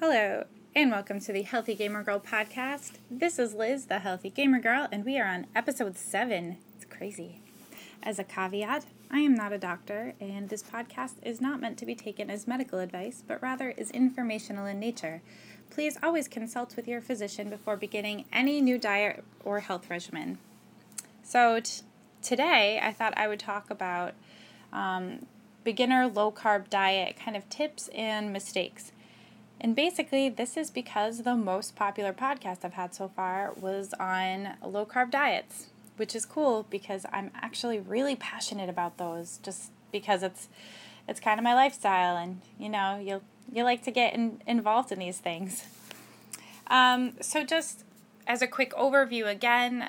Hello, 0.00 0.44
and 0.76 0.92
welcome 0.92 1.18
to 1.18 1.32
the 1.32 1.42
Healthy 1.42 1.74
Gamer 1.74 2.04
Girl 2.04 2.20
podcast. 2.20 2.98
This 3.10 3.36
is 3.36 3.52
Liz, 3.52 3.86
the 3.86 3.98
Healthy 3.98 4.30
Gamer 4.30 4.60
Girl, 4.60 4.86
and 4.92 5.04
we 5.04 5.18
are 5.18 5.26
on 5.26 5.48
episode 5.56 5.96
7. 5.98 6.56
It's 6.76 6.84
crazy. 6.84 7.40
As 8.00 8.20
a 8.20 8.22
caveat, 8.22 8.86
I 9.10 9.18
am 9.18 9.34
not 9.34 9.52
a 9.52 9.58
doctor, 9.58 10.14
and 10.20 10.50
this 10.50 10.62
podcast 10.62 11.14
is 11.24 11.40
not 11.40 11.60
meant 11.60 11.78
to 11.78 11.84
be 11.84 11.96
taken 11.96 12.30
as 12.30 12.46
medical 12.46 12.78
advice, 12.78 13.24
but 13.26 13.42
rather 13.42 13.70
is 13.70 13.90
informational 13.90 14.66
in 14.66 14.78
nature. 14.78 15.20
Please 15.68 15.98
always 16.00 16.28
consult 16.28 16.76
with 16.76 16.86
your 16.86 17.00
physician 17.00 17.50
before 17.50 17.76
beginning 17.76 18.24
any 18.32 18.60
new 18.60 18.78
diet 18.78 19.24
or 19.44 19.58
health 19.58 19.90
regimen. 19.90 20.38
So, 21.24 21.58
t- 21.58 21.82
today 22.22 22.78
I 22.80 22.92
thought 22.92 23.18
I 23.18 23.26
would 23.26 23.40
talk 23.40 23.68
about 23.68 24.14
um, 24.72 25.26
beginner 25.64 26.06
low 26.06 26.30
carb 26.30 26.70
diet 26.70 27.16
kind 27.16 27.36
of 27.36 27.48
tips 27.48 27.88
and 27.88 28.32
mistakes. 28.32 28.92
And 29.60 29.74
basically, 29.74 30.28
this 30.28 30.56
is 30.56 30.70
because 30.70 31.22
the 31.22 31.34
most 31.34 31.74
popular 31.74 32.12
podcast 32.12 32.64
I've 32.64 32.74
had 32.74 32.94
so 32.94 33.08
far 33.08 33.52
was 33.60 33.92
on 33.98 34.54
low 34.64 34.86
carb 34.86 35.10
diets, 35.10 35.66
which 35.96 36.14
is 36.14 36.24
cool 36.24 36.66
because 36.70 37.04
I'm 37.12 37.30
actually 37.34 37.80
really 37.80 38.14
passionate 38.14 38.68
about 38.68 38.98
those 38.98 39.38
just 39.42 39.72
because 39.90 40.22
it's 40.22 40.48
it's 41.08 41.20
kind 41.20 41.40
of 41.40 41.44
my 41.44 41.54
lifestyle 41.54 42.16
and 42.16 42.40
you 42.58 42.68
know, 42.68 43.00
you 43.02 43.22
you 43.52 43.64
like 43.64 43.82
to 43.84 43.90
get 43.90 44.14
in, 44.14 44.40
involved 44.46 44.92
in 44.92 44.98
these 44.98 45.18
things. 45.18 45.64
Um, 46.68 47.14
so 47.20 47.44
just 47.44 47.84
as 48.26 48.42
a 48.42 48.46
quick 48.46 48.72
overview 48.74 49.26
again, 49.26 49.88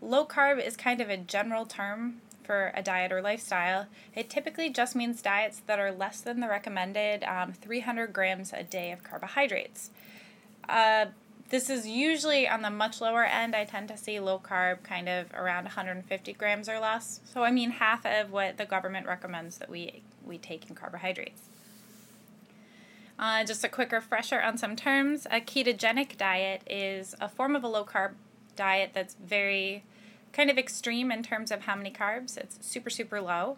low 0.00 0.26
carb 0.26 0.64
is 0.64 0.76
kind 0.76 1.00
of 1.00 1.08
a 1.08 1.16
general 1.16 1.64
term 1.64 2.20
for 2.48 2.72
a 2.74 2.82
diet 2.82 3.12
or 3.12 3.20
lifestyle, 3.20 3.86
it 4.14 4.30
typically 4.30 4.70
just 4.70 4.96
means 4.96 5.20
diets 5.20 5.60
that 5.66 5.78
are 5.78 5.92
less 5.92 6.22
than 6.22 6.40
the 6.40 6.48
recommended 6.48 7.22
um, 7.24 7.52
300 7.52 8.10
grams 8.10 8.54
a 8.54 8.62
day 8.62 8.90
of 8.90 9.04
carbohydrates. 9.04 9.90
Uh, 10.66 11.06
this 11.50 11.68
is 11.68 11.86
usually 11.86 12.48
on 12.48 12.62
the 12.62 12.70
much 12.70 13.02
lower 13.02 13.24
end. 13.24 13.54
I 13.54 13.66
tend 13.66 13.88
to 13.88 13.98
see 13.98 14.18
low 14.18 14.38
carb 14.38 14.82
kind 14.82 15.10
of 15.10 15.26
around 15.34 15.64
150 15.64 16.32
grams 16.32 16.70
or 16.70 16.80
less. 16.80 17.20
So, 17.30 17.44
I 17.44 17.50
mean, 17.50 17.72
half 17.72 18.06
of 18.06 18.32
what 18.32 18.56
the 18.56 18.64
government 18.64 19.06
recommends 19.06 19.58
that 19.58 19.68
we, 19.68 20.02
we 20.24 20.38
take 20.38 20.70
in 20.70 20.74
carbohydrates. 20.74 21.42
Uh, 23.18 23.44
just 23.44 23.62
a 23.62 23.68
quick 23.68 23.92
refresher 23.92 24.40
on 24.40 24.56
some 24.56 24.74
terms. 24.74 25.26
A 25.30 25.40
ketogenic 25.40 26.16
diet 26.16 26.62
is 26.66 27.14
a 27.20 27.28
form 27.28 27.54
of 27.54 27.62
a 27.62 27.68
low 27.68 27.84
carb 27.84 28.12
diet 28.56 28.92
that's 28.94 29.14
very 29.14 29.84
kind 30.32 30.50
of 30.50 30.58
extreme 30.58 31.10
in 31.10 31.22
terms 31.22 31.50
of 31.50 31.62
how 31.62 31.74
many 31.74 31.90
carbs. 31.90 32.36
It's 32.36 32.58
super, 32.66 32.90
super 32.90 33.20
low. 33.20 33.56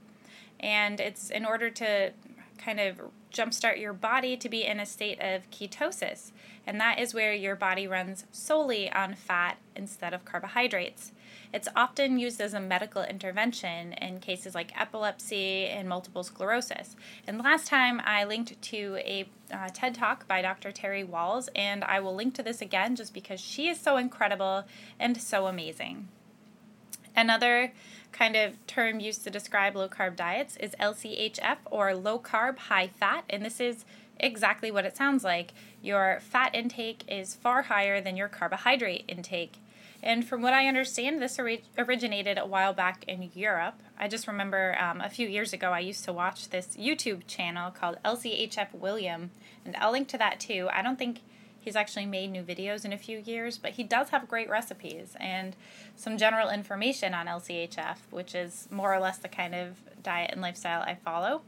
And 0.59 1.01
it's 1.01 1.31
in 1.31 1.45
order 1.45 1.71
to 1.71 2.13
kind 2.59 2.79
of 2.79 3.01
jumpstart 3.33 3.81
your 3.81 3.93
body 3.93 4.37
to 4.37 4.49
be 4.49 4.65
in 4.65 4.81
a 4.81 4.87
state 4.87 5.19
of 5.21 5.51
ketosis. 5.51 6.33
And 6.67 6.81
that 6.81 6.99
is 6.99 7.15
where 7.15 7.33
your 7.33 7.57
body 7.57 7.87
runs 7.87 8.25
solely 8.33 8.93
on 8.93 9.15
fat 9.15 9.59
instead 9.75 10.13
of 10.13 10.25
carbohydrates. 10.25 11.13
It's 11.53 11.69
often 11.75 12.19
used 12.19 12.41
as 12.41 12.55
a 12.55 12.61
medical 12.61 13.03
intervention 13.03 13.95
in 13.95 14.21
cases 14.21 14.55
like 14.55 14.79
epilepsy 14.79 15.67
and 15.67 15.89
multiple 15.89 16.23
sclerosis. 16.23 16.97
And 17.27 17.39
last 17.39 17.67
time 17.67 18.01
I 18.05 18.25
linked 18.25 18.61
to 18.63 18.99
a 19.01 19.29
uh, 19.53 19.69
TED 19.73 19.95
Talk 19.95 20.29
by 20.29 20.43
Dr. 20.43 20.71
Terry 20.71 21.03
Wahls, 21.05 21.49
and 21.57 21.83
I 21.83 21.99
will 22.01 22.15
link 22.15 22.35
to 22.35 22.43
this 22.43 22.61
again 22.61 22.95
just 22.95 23.15
because 23.15 23.41
she 23.41 23.69
is 23.69 23.81
so 23.81 23.97
incredible 23.97 24.65
and 24.99 25.21
so 25.21 25.47
amazing. 25.47 26.09
Another 27.17 27.73
kind 28.13 28.37
of 28.37 28.55
term 28.67 29.01
used 29.01 29.25
to 29.25 29.31
describe 29.31 29.77
low 29.77 29.89
carb 29.89 30.17
diets 30.17 30.57
is 30.57 30.75
LCHF 30.81 31.59
or 31.67 31.95
low 31.95 32.19
carb 32.19 32.59
high 32.59 32.89
fat, 32.89 33.25
and 33.31 33.45
this 33.45 33.61
is 33.61 33.85
exactly 34.19 34.71
what 34.71 34.85
it 34.85 34.97
sounds 34.97 35.25
like. 35.25 35.53
Your 35.83 36.19
fat 36.21 36.55
intake 36.55 37.05
is 37.09 37.35
far 37.35 37.63
higher 37.63 38.01
than 38.01 38.17
your 38.17 38.29
carbohydrate 38.29 39.05
intake. 39.09 39.55
And 40.03 40.27
from 40.27 40.41
what 40.41 40.55
I 40.55 40.67
understand, 40.67 41.21
this 41.21 41.39
ori- 41.39 41.65
originated 41.77 42.39
a 42.39 42.47
while 42.47 42.73
back 42.73 43.05
in 43.07 43.31
Europe. 43.35 43.83
I 43.99 44.09
just 44.09 44.27
remember 44.27 44.77
um, 44.81 45.01
a 45.01 45.11
few 45.11 45.29
years 45.29 45.53
ago, 45.53 45.73
I 45.73 45.81
used 45.81 46.05
to 46.05 46.13
watch 46.13 46.49
this 46.49 46.69
YouTube 46.77 47.27
channel 47.27 47.71
called 47.71 47.99
LCHF 48.05 48.73
William, 48.73 49.31
and 49.65 49.77
I'll 49.77 49.93
link 49.93 50.09
to 50.09 50.19
that 50.19 50.41
too. 50.41 50.69
I 50.73 50.81
don't 50.81 50.99
think 50.99 51.21
He's 51.61 51.77
actually 51.77 52.07
made 52.07 52.31
new 52.31 52.43
videos 52.43 52.85
in 52.85 52.93
a 52.93 52.99
few 52.99 53.19
years, 53.19 53.59
but 53.59 53.73
he 53.73 53.85
does 53.85 54.09
have 54.11 54.29
great 54.29 54.49
recipes 54.49 55.15
and 55.21 55.55
some 55.95 56.17
general 56.17 56.49
information 56.49 57.13
on 57.13 57.27
LCHF, 57.27 57.99
which 58.11 58.35
is 58.35 58.67
more 58.71 58.95
or 58.95 58.99
less 58.99 59.19
the 59.19 59.29
kind 59.29 59.55
of 59.55 59.77
diet 60.03 60.31
and 60.33 60.41
lifestyle 60.41 60.83
I 60.83 60.95
follow. 60.95 61.43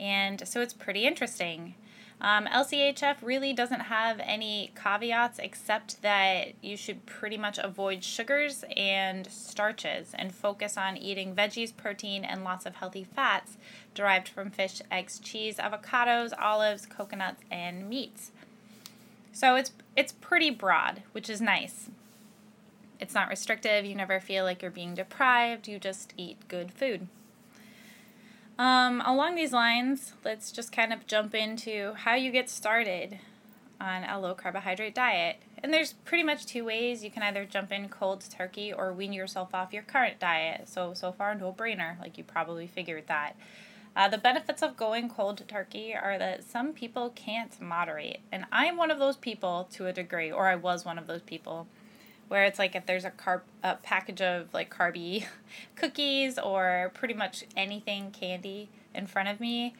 And 0.00 0.46
so 0.48 0.60
it's 0.60 0.74
pretty 0.74 1.06
interesting. 1.06 1.74
Um, 2.22 2.46
LCHF 2.46 3.16
really 3.22 3.54
doesn't 3.54 3.80
have 3.80 4.20
any 4.22 4.72
caveats 4.74 5.38
except 5.38 6.02
that 6.02 6.52
you 6.60 6.76
should 6.76 7.06
pretty 7.06 7.38
much 7.38 7.58
avoid 7.58 8.04
sugars 8.04 8.62
and 8.76 9.26
starches 9.26 10.12
and 10.12 10.34
focus 10.34 10.76
on 10.76 10.98
eating 10.98 11.34
veggies, 11.34 11.74
protein, 11.74 12.24
and 12.24 12.44
lots 12.44 12.66
of 12.66 12.76
healthy 12.76 13.04
fats 13.04 13.56
derived 13.94 14.28
from 14.28 14.50
fish, 14.50 14.82
eggs, 14.90 15.18
cheese, 15.18 15.56
avocados, 15.56 16.32
olives, 16.38 16.84
coconuts, 16.84 17.42
and 17.50 17.88
meats. 17.88 18.32
So 19.32 19.56
it's 19.56 19.72
it's 19.96 20.12
pretty 20.12 20.50
broad, 20.50 21.02
which 21.12 21.30
is 21.30 21.40
nice. 21.40 21.90
It's 22.98 23.14
not 23.14 23.28
restrictive. 23.28 23.84
You 23.84 23.94
never 23.94 24.20
feel 24.20 24.44
like 24.44 24.62
you're 24.62 24.70
being 24.70 24.94
deprived. 24.94 25.68
You 25.68 25.78
just 25.78 26.12
eat 26.16 26.48
good 26.48 26.72
food. 26.72 27.08
Um, 28.58 29.02
along 29.06 29.36
these 29.36 29.54
lines, 29.54 30.12
let's 30.22 30.52
just 30.52 30.70
kind 30.70 30.92
of 30.92 31.06
jump 31.06 31.34
into 31.34 31.94
how 31.94 32.14
you 32.14 32.30
get 32.30 32.50
started 32.50 33.18
on 33.80 34.04
a 34.04 34.20
low 34.20 34.34
carbohydrate 34.34 34.94
diet. 34.94 35.36
And 35.62 35.72
there's 35.72 35.94
pretty 35.94 36.24
much 36.24 36.44
two 36.44 36.64
ways. 36.64 37.02
You 37.02 37.10
can 37.10 37.22
either 37.22 37.46
jump 37.46 37.72
in 37.72 37.88
cold 37.88 38.22
turkey 38.28 38.70
or 38.70 38.92
wean 38.92 39.14
yourself 39.14 39.54
off 39.54 39.72
your 39.72 39.82
current 39.82 40.18
diet. 40.20 40.68
So, 40.68 40.92
so 40.92 41.10
far, 41.10 41.34
no 41.34 41.54
brainer. 41.54 41.98
Like 42.00 42.18
you 42.18 42.24
probably 42.24 42.66
figured 42.66 43.06
that. 43.06 43.34
Uh, 43.96 44.08
the 44.08 44.18
benefits 44.18 44.62
of 44.62 44.76
going 44.76 45.08
cold 45.08 45.42
turkey 45.48 45.94
are 45.94 46.16
that 46.18 46.44
some 46.44 46.72
people 46.72 47.10
can't 47.10 47.60
moderate. 47.60 48.20
And 48.30 48.44
I'm 48.52 48.76
one 48.76 48.90
of 48.90 48.98
those 48.98 49.16
people 49.16 49.68
to 49.72 49.86
a 49.86 49.92
degree, 49.92 50.30
or 50.30 50.48
I 50.48 50.54
was 50.54 50.84
one 50.84 50.98
of 50.98 51.06
those 51.06 51.22
people, 51.22 51.66
where 52.28 52.44
it's 52.44 52.58
like 52.58 52.76
if 52.76 52.86
there's 52.86 53.04
a 53.04 53.10
carb 53.10 53.40
a 53.64 53.74
package 53.74 54.20
of 54.20 54.54
like 54.54 54.72
carby 54.72 55.26
cookies 55.74 56.38
or 56.38 56.92
pretty 56.94 57.14
much 57.14 57.44
anything 57.56 58.12
candy 58.12 58.68
in 58.94 59.06
front 59.06 59.28
of 59.28 59.40
me, 59.40 59.74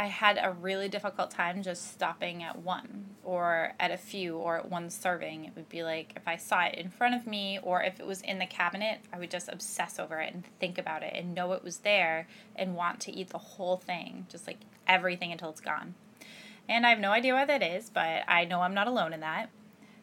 I 0.00 0.06
had 0.06 0.38
a 0.40 0.52
really 0.52 0.88
difficult 0.88 1.32
time 1.32 1.60
just 1.60 1.92
stopping 1.92 2.44
at 2.44 2.60
one 2.60 3.06
or 3.24 3.72
at 3.80 3.90
a 3.90 3.96
few 3.96 4.36
or 4.36 4.58
at 4.58 4.70
one 4.70 4.90
serving. 4.90 5.44
It 5.44 5.56
would 5.56 5.68
be 5.68 5.82
like 5.82 6.12
if 6.14 6.28
I 6.28 6.36
saw 6.36 6.62
it 6.66 6.76
in 6.76 6.88
front 6.88 7.16
of 7.16 7.26
me 7.26 7.58
or 7.64 7.82
if 7.82 7.98
it 7.98 8.06
was 8.06 8.20
in 8.20 8.38
the 8.38 8.46
cabinet, 8.46 9.00
I 9.12 9.18
would 9.18 9.30
just 9.30 9.48
obsess 9.48 9.98
over 9.98 10.20
it 10.20 10.32
and 10.32 10.44
think 10.60 10.78
about 10.78 11.02
it 11.02 11.14
and 11.16 11.34
know 11.34 11.52
it 11.52 11.64
was 11.64 11.78
there 11.78 12.28
and 12.54 12.76
want 12.76 13.00
to 13.00 13.12
eat 13.12 13.30
the 13.30 13.38
whole 13.38 13.76
thing, 13.76 14.26
just 14.28 14.46
like 14.46 14.58
everything 14.86 15.32
until 15.32 15.50
it's 15.50 15.60
gone. 15.60 15.96
And 16.68 16.86
I 16.86 16.90
have 16.90 17.00
no 17.00 17.10
idea 17.10 17.34
why 17.34 17.46
that 17.46 17.62
is, 17.62 17.90
but 17.90 18.22
I 18.28 18.44
know 18.44 18.60
I'm 18.60 18.74
not 18.74 18.86
alone 18.86 19.12
in 19.12 19.20
that. 19.20 19.50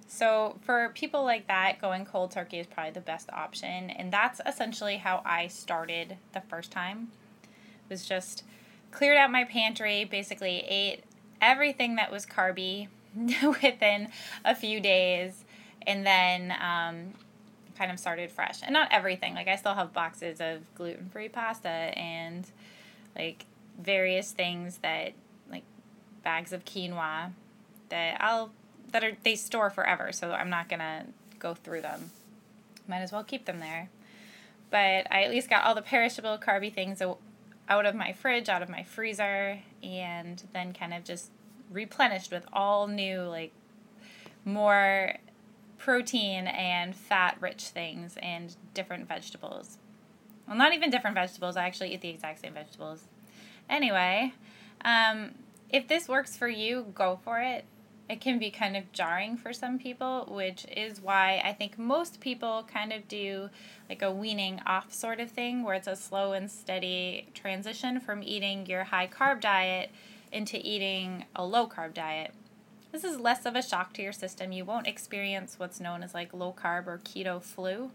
So, 0.08 0.58
for 0.62 0.92
people 0.94 1.24
like 1.24 1.48
that, 1.48 1.82
going 1.82 2.06
cold 2.06 2.32
turkey 2.32 2.60
is 2.60 2.68
probably 2.68 2.92
the 2.92 3.02
best 3.02 3.30
option. 3.32 3.90
And 3.90 4.12
that's 4.12 4.40
essentially 4.46 4.98
how 4.98 5.22
I 5.26 5.48
started 5.48 6.18
the 6.34 6.42
first 6.42 6.72
time. 6.72 7.10
It 7.44 7.90
was 7.90 8.06
just 8.06 8.44
cleared 8.96 9.18
out 9.18 9.30
my 9.30 9.44
pantry, 9.44 10.06
basically 10.06 10.64
ate 10.68 11.04
everything 11.42 11.96
that 11.96 12.12
was 12.12 12.26
carby 12.26 12.88
within 13.62 14.08
a 14.46 14.56
few 14.56 14.80
days, 14.80 15.44
and 15.86 16.06
then 16.06 16.52
um, 16.52 17.14
kind 17.78 17.92
of 17.92 18.00
started 18.00 18.32
fresh. 18.32 18.62
And 18.64 18.72
not 18.72 18.88
everything. 18.92 19.36
Like 19.36 19.48
I 19.48 19.58
still 19.58 19.74
have 19.74 19.94
boxes 19.94 20.40
of 20.40 20.74
gluten 20.76 21.10
free 21.10 21.30
pasta 21.30 21.68
and 21.70 22.50
like 23.16 23.46
various 23.80 24.32
things 24.32 24.78
that 24.78 25.14
like 25.52 25.64
bags 26.24 26.54
of 26.54 26.64
quinoa 26.64 27.32
that 27.90 28.18
I'll 28.22 28.52
that 28.92 29.04
are 29.04 29.18
they 29.24 29.36
store 29.36 29.70
forever. 29.70 30.14
So 30.14 30.32
I'm 30.32 30.50
not 30.50 30.70
gonna 30.70 31.08
go 31.38 31.54
through 31.54 31.82
them. 31.82 32.12
Might 32.88 33.00
as 33.00 33.12
well 33.12 33.24
keep 33.26 33.46
them 33.46 33.60
there. 33.60 33.90
But 34.72 35.12
I 35.12 35.24
at 35.24 35.32
least 35.32 35.50
got 35.50 35.66
all 35.66 35.76
the 35.76 35.82
perishable 35.82 36.38
carby 36.38 36.74
things 36.74 37.02
out 37.68 37.86
of 37.86 37.96
my 37.96 38.14
fridge, 38.14 38.50
out 38.50 38.62
of 38.62 38.70
my 38.70 38.84
freezer, 38.84 39.60
and 39.84 40.44
then 40.54 40.74
kind 40.74 40.94
of 40.94 41.04
just 41.04 41.32
replenished 41.72 42.32
with 42.32 42.46
all 42.54 42.88
new, 42.88 43.22
like, 43.22 43.52
more 44.44 45.16
protein 45.78 46.48
and 46.48 46.96
fat 46.96 47.38
rich 47.40 47.66
things 47.66 48.18
and 48.22 48.56
different 48.74 49.08
vegetables. 49.08 49.78
Well, 50.48 50.58
not 50.58 50.74
even 50.74 50.90
different 50.90 51.16
vegetables, 51.16 51.58
I 51.58 51.66
actually 51.66 51.94
eat 51.94 52.02
the 52.02 52.10
exact 52.10 52.42
same 52.42 52.54
vegetables. 52.54 53.06
Anyway, 53.70 54.34
um, 54.84 55.32
if 55.70 55.88
this 55.88 56.08
works 56.08 56.38
for 56.38 56.48
you, 56.48 56.92
go 56.94 57.20
for 57.24 57.40
it 57.40 57.66
it 58.08 58.22
can 58.22 58.38
be 58.38 58.52
kind 58.52 58.78
of 58.78 58.92
jarring 58.92 59.36
for 59.36 59.52
some 59.52 59.80
people, 59.80 60.28
which 60.30 60.66
is 60.76 61.02
why 61.02 61.42
I 61.44 61.54
think 61.54 61.80
most 61.80 62.20
people 62.20 62.68
kind 62.72 62.94
of 62.94 63.08
do 63.08 63.50
like 63.90 64.04
a 64.04 64.12
weaning 64.12 64.62
off 64.66 64.94
sort 64.94 65.20
of 65.20 65.32
thing 65.32 65.64
where 65.64 65.74
it's 65.74 65.88
a 65.88 65.96
slow 65.96 66.34
and 66.34 66.50
steady 66.50 67.28
transition 67.34 68.00
from 68.00 68.22
eating 68.22 68.68
your 68.68 68.86
high 68.86 69.08
carb 69.08 69.42
diet 69.42 69.90
into 70.32 70.60
eating 70.62 71.26
a 71.36 71.46
low 71.46 71.68
carb 71.68 71.94
diet. 71.94 72.34
this 72.92 73.04
is 73.04 73.20
less 73.20 73.46
of 73.46 73.56
a 73.56 73.62
shock 73.62 73.94
to 73.94 74.02
your 74.02 74.14
system. 74.14 74.52
You 74.52 74.66
won't 74.66 74.88
experience 74.88 75.56
what's 75.58 75.80
known 75.80 76.04
as 76.04 76.14
like 76.14 76.34
low 76.34 76.54
carb 76.54 76.88
or 76.88 77.00
keto 77.00 77.42
flu, 77.42 77.92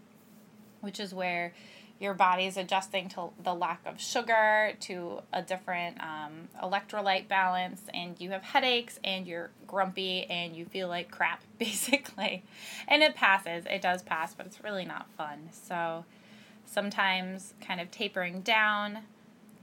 which 0.81 0.99
is 0.99 1.13
where 1.13 1.53
your 2.01 2.15
body's 2.15 2.57
adjusting 2.57 3.07
to 3.07 3.29
the 3.43 3.53
lack 3.53 3.79
of 3.85 4.01
sugar, 4.01 4.73
to 4.79 5.19
a 5.31 5.43
different 5.43 5.97
um, 6.01 6.49
electrolyte 6.61 7.27
balance, 7.27 7.83
and 7.93 8.19
you 8.19 8.31
have 8.31 8.41
headaches 8.41 8.99
and 9.03 9.27
you're 9.27 9.51
grumpy 9.67 10.23
and 10.25 10.55
you 10.55 10.65
feel 10.65 10.87
like 10.87 11.11
crap, 11.11 11.43
basically. 11.59 12.43
And 12.87 13.03
it 13.03 13.13
passes, 13.13 13.65
it 13.69 13.83
does 13.83 14.01
pass, 14.01 14.33
but 14.33 14.47
it's 14.47 14.63
really 14.63 14.83
not 14.83 15.11
fun. 15.11 15.49
So 15.51 16.03
sometimes 16.65 17.53
kind 17.61 17.79
of 17.79 17.91
tapering 17.91 18.41
down 18.41 18.99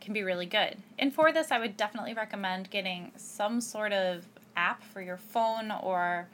can 0.01 0.15
be 0.15 0.23
really 0.23 0.47
good. 0.47 0.77
And 0.97 1.13
for 1.13 1.33
this, 1.33 1.51
I 1.51 1.59
would 1.59 1.77
definitely 1.77 2.15
recommend 2.15 2.71
getting 2.71 3.11
some 3.17 3.61
sort 3.61 3.93
of 3.93 4.25
app 4.57 4.85
for 4.85 5.03
your 5.03 5.17
phone 5.17 5.73
or 5.73 6.29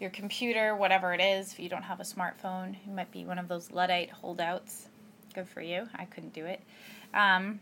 your 0.00 0.08
computer, 0.08 0.74
whatever 0.74 1.12
it 1.12 1.20
is. 1.20 1.52
If 1.52 1.60
you 1.60 1.68
don't 1.68 1.82
have 1.82 2.00
a 2.00 2.04
smartphone, 2.04 2.76
it 2.76 2.90
might 2.90 3.12
be 3.12 3.26
one 3.26 3.38
of 3.38 3.48
those 3.48 3.70
Luddite 3.70 4.10
holdouts 4.10 4.88
Good 5.32 5.48
for 5.48 5.60
you. 5.60 5.88
I 5.94 6.04
couldn't 6.04 6.32
do 6.32 6.44
it. 6.44 6.60
Um, 7.14 7.60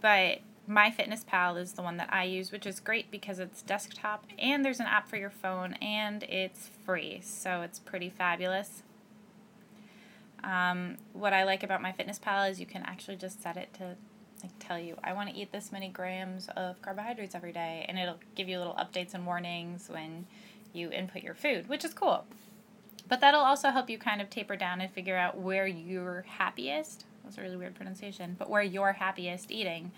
but 0.00 0.40
MyFitnessPal 0.68 1.58
is 1.60 1.72
the 1.72 1.82
one 1.82 1.96
that 1.96 2.12
I 2.12 2.24
use, 2.24 2.52
which 2.52 2.66
is 2.66 2.78
great 2.78 3.10
because 3.10 3.38
it's 3.38 3.62
desktop 3.62 4.26
and 4.38 4.64
there's 4.64 4.80
an 4.80 4.86
app 4.86 5.08
for 5.08 5.16
your 5.16 5.30
phone 5.30 5.74
and 5.74 6.22
it's 6.24 6.70
free. 6.84 7.20
So 7.22 7.62
it's 7.62 7.78
pretty 7.78 8.10
fabulous. 8.10 8.82
Um, 10.44 10.98
what 11.14 11.32
I 11.32 11.44
like 11.44 11.62
about 11.62 11.82
MyFitnessPal 11.82 12.50
is 12.50 12.60
you 12.60 12.66
can 12.66 12.82
actually 12.82 13.16
just 13.16 13.42
set 13.42 13.56
it 13.56 13.72
to 13.74 13.96
like 14.42 14.52
tell 14.60 14.78
you 14.78 14.96
I 15.02 15.14
want 15.14 15.30
to 15.30 15.34
eat 15.34 15.50
this 15.50 15.72
many 15.72 15.88
grams 15.88 16.48
of 16.54 16.80
carbohydrates 16.80 17.34
every 17.34 17.52
day 17.52 17.84
and 17.88 17.98
it'll 17.98 18.20
give 18.36 18.48
you 18.48 18.58
little 18.58 18.74
updates 18.74 19.14
and 19.14 19.26
warnings 19.26 19.88
when 19.88 20.26
you 20.72 20.90
input 20.90 21.22
your 21.22 21.34
food, 21.34 21.68
which 21.68 21.84
is 21.84 21.94
cool. 21.94 22.24
But 23.08 23.20
that'll 23.20 23.40
also 23.40 23.70
help 23.70 23.88
you 23.88 23.98
kind 23.98 24.20
of 24.20 24.28
taper 24.28 24.56
down 24.56 24.80
and 24.80 24.90
figure 24.90 25.16
out 25.16 25.38
where 25.38 25.66
you're 25.66 26.24
happiest. 26.28 27.06
That's 27.24 27.38
a 27.38 27.42
really 27.42 27.56
weird 27.56 27.74
pronunciation, 27.74 28.36
but 28.38 28.50
where 28.50 28.62
you're 28.62 28.92
happiest 28.92 29.50
eating. 29.50 29.92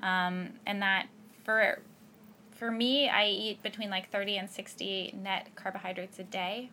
Um, 0.00 0.50
and 0.66 0.82
that 0.82 1.08
for 1.44 1.80
for 2.52 2.70
me, 2.72 3.08
I 3.08 3.28
eat 3.28 3.62
between 3.62 3.88
like 3.88 4.10
30 4.10 4.36
and 4.36 4.50
60 4.50 5.14
net 5.22 5.50
carbohydrates 5.54 6.18
a 6.18 6.24
day. 6.24 6.70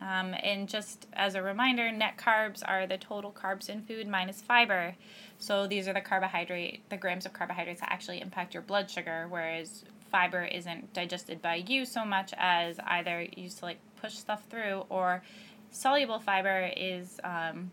Um, 0.00 0.34
and 0.42 0.68
just 0.68 1.06
as 1.12 1.36
a 1.36 1.42
reminder, 1.42 1.90
net 1.90 2.18
carbs 2.18 2.62
are 2.66 2.86
the 2.86 2.98
total 2.98 3.30
carbs 3.32 3.68
in 3.68 3.82
food 3.82 4.08
minus 4.08 4.42
fiber. 4.42 4.96
So 5.38 5.66
these 5.66 5.88
are 5.88 5.94
the 5.94 6.00
carbohydrate, 6.00 6.88
the 6.90 6.96
grams 6.96 7.24
of 7.24 7.32
carbohydrates 7.32 7.80
that 7.80 7.92
actually 7.92 8.20
impact 8.20 8.52
your 8.52 8.62
blood 8.62 8.90
sugar, 8.90 9.26
whereas 9.28 9.84
fiber 10.10 10.44
isn't 10.44 10.92
digested 10.92 11.40
by 11.40 11.56
you 11.56 11.84
so 11.84 12.04
much 12.04 12.32
as 12.36 12.78
either 12.80 13.26
used 13.36 13.58
to 13.58 13.64
like 13.64 13.78
push 14.00 14.14
stuff 14.14 14.44
through, 14.48 14.84
or 14.88 15.22
soluble 15.70 16.18
fiber 16.18 16.70
is 16.76 17.20
um, 17.24 17.70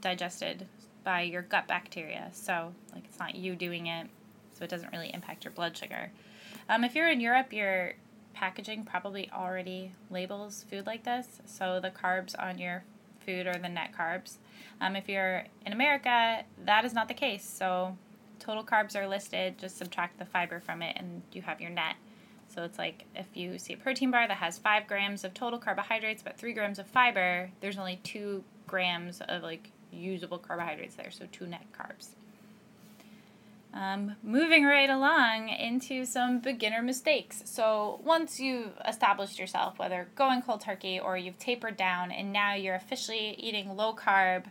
digested 0.00 0.66
by 1.04 1.22
your 1.22 1.42
gut 1.42 1.66
bacteria. 1.66 2.28
So, 2.32 2.72
like, 2.94 3.04
it's 3.04 3.18
not 3.18 3.34
you 3.34 3.56
doing 3.56 3.86
it, 3.86 4.08
so 4.52 4.64
it 4.64 4.70
doesn't 4.70 4.92
really 4.92 5.12
impact 5.12 5.44
your 5.44 5.52
blood 5.52 5.76
sugar. 5.76 6.10
Um, 6.68 6.84
if 6.84 6.94
you're 6.94 7.10
in 7.10 7.20
Europe, 7.20 7.52
your 7.52 7.94
packaging 8.34 8.84
probably 8.84 9.30
already 9.32 9.92
labels 10.10 10.64
food 10.70 10.86
like 10.86 11.04
this. 11.04 11.40
So, 11.46 11.80
the 11.80 11.90
carbs 11.90 12.34
on 12.38 12.58
your 12.58 12.84
food 13.24 13.46
are 13.46 13.58
the 13.58 13.68
net 13.68 13.92
carbs. 13.96 14.36
Um, 14.80 14.96
if 14.96 15.08
you're 15.08 15.44
in 15.66 15.72
America, 15.72 16.44
that 16.64 16.84
is 16.84 16.92
not 16.92 17.08
the 17.08 17.14
case. 17.14 17.44
So, 17.44 17.96
total 18.38 18.64
carbs 18.64 18.96
are 18.96 19.06
listed, 19.06 19.58
just 19.58 19.76
subtract 19.76 20.18
the 20.18 20.24
fiber 20.24 20.60
from 20.60 20.82
it, 20.82 20.96
and 20.98 21.22
you 21.32 21.42
have 21.42 21.60
your 21.60 21.70
net. 21.70 21.94
So 22.54 22.64
it's 22.64 22.78
like 22.78 23.04
if 23.14 23.26
you 23.34 23.58
see 23.58 23.74
a 23.74 23.76
protein 23.76 24.10
bar 24.10 24.26
that 24.26 24.36
has 24.36 24.58
five 24.58 24.86
grams 24.86 25.24
of 25.24 25.34
total 25.34 25.58
carbohydrates 25.58 26.22
but 26.22 26.36
three 26.36 26.52
grams 26.52 26.78
of 26.78 26.86
fiber, 26.86 27.50
there's 27.60 27.78
only 27.78 28.00
two 28.02 28.42
grams 28.66 29.20
of 29.20 29.42
like 29.42 29.70
usable 29.92 30.38
carbohydrates 30.38 30.94
there, 30.96 31.10
so 31.10 31.26
two 31.30 31.46
net 31.46 31.66
carbs. 31.76 32.08
Um, 33.72 34.16
moving 34.24 34.64
right 34.64 34.90
along 34.90 35.48
into 35.48 36.04
some 36.04 36.40
beginner 36.40 36.82
mistakes. 36.82 37.42
So, 37.44 38.00
once 38.02 38.40
you've 38.40 38.72
established 38.86 39.38
yourself, 39.38 39.78
whether 39.78 40.08
going 40.16 40.42
cold 40.42 40.60
turkey 40.62 40.98
or 40.98 41.16
you've 41.16 41.38
tapered 41.38 41.76
down 41.76 42.10
and 42.10 42.32
now 42.32 42.54
you're 42.54 42.74
officially 42.74 43.36
eating 43.38 43.76
low 43.76 43.94
carb, 43.94 44.46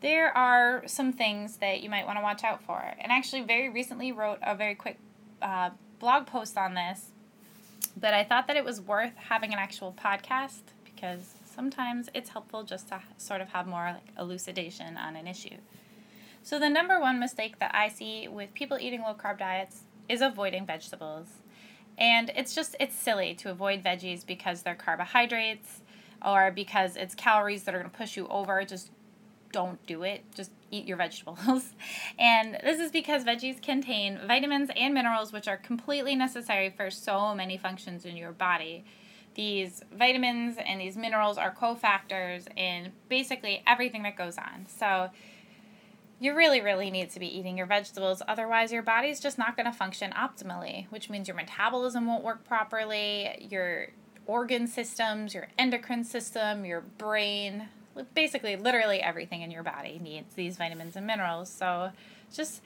there 0.00 0.34
are 0.34 0.84
some 0.86 1.12
things 1.12 1.58
that 1.58 1.82
you 1.82 1.90
might 1.90 2.06
want 2.06 2.18
to 2.18 2.22
watch 2.22 2.42
out 2.42 2.62
for. 2.62 2.82
And 2.98 3.12
actually, 3.12 3.42
very 3.42 3.68
recently 3.68 4.10
wrote 4.10 4.38
a 4.42 4.54
very 4.54 4.74
quick 4.74 4.96
uh, 5.42 5.70
blog 6.00 6.26
post 6.26 6.56
on 6.56 6.74
this, 6.74 7.10
but 7.96 8.14
I 8.14 8.24
thought 8.24 8.48
that 8.48 8.56
it 8.56 8.64
was 8.64 8.80
worth 8.80 9.14
having 9.16 9.52
an 9.52 9.58
actual 9.58 9.92
podcast 9.92 10.62
because 10.84 11.34
sometimes 11.44 12.08
it's 12.14 12.30
helpful 12.30 12.64
just 12.64 12.88
to 12.88 13.00
sort 13.18 13.40
of 13.40 13.50
have 13.50 13.66
more 13.66 13.92
like 13.92 14.08
elucidation 14.18 14.96
on 14.96 15.14
an 15.14 15.26
issue. 15.26 15.56
So 16.42 16.58
the 16.58 16.70
number 16.70 16.98
one 16.98 17.20
mistake 17.20 17.58
that 17.58 17.74
I 17.74 17.88
see 17.88 18.26
with 18.26 18.54
people 18.54 18.78
eating 18.80 19.02
low 19.02 19.14
carb 19.14 19.38
diets 19.38 19.82
is 20.08 20.22
avoiding 20.22 20.66
vegetables. 20.66 21.28
And 21.98 22.30
it's 22.34 22.54
just 22.54 22.74
it's 22.80 22.96
silly 22.96 23.34
to 23.34 23.50
avoid 23.50 23.84
veggies 23.84 24.26
because 24.26 24.62
they're 24.62 24.74
carbohydrates 24.74 25.82
or 26.24 26.50
because 26.50 26.96
it's 26.96 27.14
calories 27.14 27.64
that 27.64 27.74
are 27.74 27.78
going 27.78 27.90
to 27.90 27.96
push 27.96 28.16
you 28.16 28.26
over. 28.28 28.64
Just 28.64 28.90
don't 29.52 29.84
do 29.86 30.02
it. 30.02 30.24
Just 30.34 30.50
eat 30.70 30.86
your 30.86 30.96
vegetables. 30.96 31.70
and 32.18 32.58
this 32.62 32.80
is 32.80 32.90
because 32.90 33.24
veggies 33.24 33.62
contain 33.62 34.20
vitamins 34.26 34.70
and 34.76 34.94
minerals 34.94 35.32
which 35.32 35.48
are 35.48 35.56
completely 35.56 36.14
necessary 36.14 36.70
for 36.70 36.90
so 36.90 37.34
many 37.34 37.56
functions 37.56 38.04
in 38.04 38.16
your 38.16 38.32
body. 38.32 38.84
These 39.34 39.82
vitamins 39.92 40.56
and 40.58 40.80
these 40.80 40.96
minerals 40.96 41.38
are 41.38 41.54
cofactors 41.54 42.46
in 42.56 42.92
basically 43.08 43.62
everything 43.66 44.02
that 44.02 44.16
goes 44.16 44.36
on. 44.38 44.66
So 44.66 45.10
you 46.18 46.34
really, 46.34 46.60
really 46.60 46.90
need 46.90 47.10
to 47.10 47.20
be 47.20 47.26
eating 47.26 47.56
your 47.56 47.66
vegetables. 47.66 48.22
Otherwise, 48.28 48.72
your 48.72 48.82
body's 48.82 49.20
just 49.20 49.38
not 49.38 49.56
going 49.56 49.66
to 49.66 49.72
function 49.72 50.12
optimally, 50.12 50.86
which 50.90 51.08
means 51.08 51.26
your 51.26 51.36
metabolism 51.36 52.06
won't 52.06 52.22
work 52.22 52.44
properly, 52.44 53.46
your 53.50 53.88
organ 54.26 54.66
systems, 54.66 55.32
your 55.32 55.48
endocrine 55.58 56.04
system, 56.04 56.64
your 56.66 56.82
brain, 56.82 57.68
basically 58.14 58.56
literally 58.56 59.00
everything 59.00 59.42
in 59.42 59.50
your 59.50 59.62
body 59.62 60.00
needs 60.02 60.34
these 60.34 60.56
vitamins 60.56 60.96
and 60.96 61.06
minerals. 61.06 61.50
So 61.50 61.90
just 62.32 62.62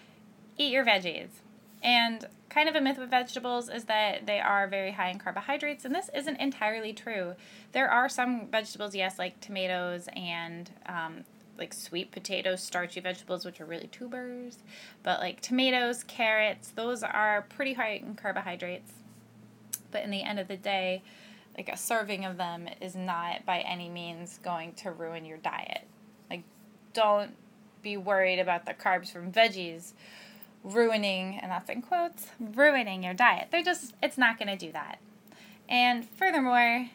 eat 0.57 0.73
your 0.73 0.85
veggies. 0.85 1.29
And 1.83 2.27
kind 2.49 2.69
of 2.69 2.75
a 2.75 2.81
myth 2.81 2.99
with 2.99 3.11
vegetables 3.11 3.69
is 3.69 3.85
that 3.85 4.27
they 4.27 4.41
are 4.41 4.67
very 4.67 4.93
high 4.93 5.11
in 5.11 5.19
carbohydrates, 5.19 5.85
and 5.85 5.95
this 5.95 6.09
isn't 6.15 6.41
entirely 6.41 6.95
true. 6.95 7.35
There 7.73 7.91
are 7.91 8.09
some 8.09 8.47
vegetables, 8.47 8.95
yes, 8.95 9.19
like 9.19 9.41
tomatoes 9.41 10.09
and 10.17 10.71
um, 10.87 11.25
like 11.59 11.75
sweet 11.75 12.11
potatoes, 12.11 12.63
starchy 12.63 13.01
vegetables, 13.01 13.45
which 13.45 13.61
are 13.61 13.67
really 13.67 13.89
tubers, 13.89 14.59
but 15.03 15.21
like 15.21 15.41
tomatoes, 15.41 16.05
carrots, 16.05 16.69
those 16.69 17.03
are 17.03 17.43
pretty 17.51 17.75
high 17.75 17.97
in 17.97 18.15
carbohydrates. 18.15 18.93
But 19.91 20.03
in 20.05 20.11
the 20.11 20.23
end 20.23 20.41
of 20.41 20.49
the 20.49 20.57
day, 20.57 21.03
like 21.57 21.69
a 21.69 21.77
serving 21.77 22.25
of 22.25 22.37
them 22.37 22.69
is 22.81 22.95
not 22.95 23.47
by 23.47 23.61
any 23.61 23.89
means 23.89 24.39
going 24.43 24.73
to 24.75 24.91
ruin 24.91 25.25
your 25.25 25.39
diet. 25.39 25.87
Like, 26.31 26.43
don't 26.93 27.37
be 27.83 27.97
worried 27.97 28.41
about 28.41 28.67
the 28.67 28.75
carbs 28.75 29.13
from 29.13 29.31
veggies 29.31 29.93
ruining, 30.65 31.39
and 31.39 31.51
that's 31.51 31.69
in 31.69 31.83
quotes, 31.83 32.29
ruining 32.41 33.03
your 33.05 33.15
diet. 33.15 33.49
They're 33.51 33.63
just, 33.63 33.95
it's 34.03 34.19
not 34.19 34.39
going 34.39 34.49
to 34.49 34.57
do 34.57 34.73
that. 34.73 34.99
And 35.69 36.05
furthermore, 36.09 36.89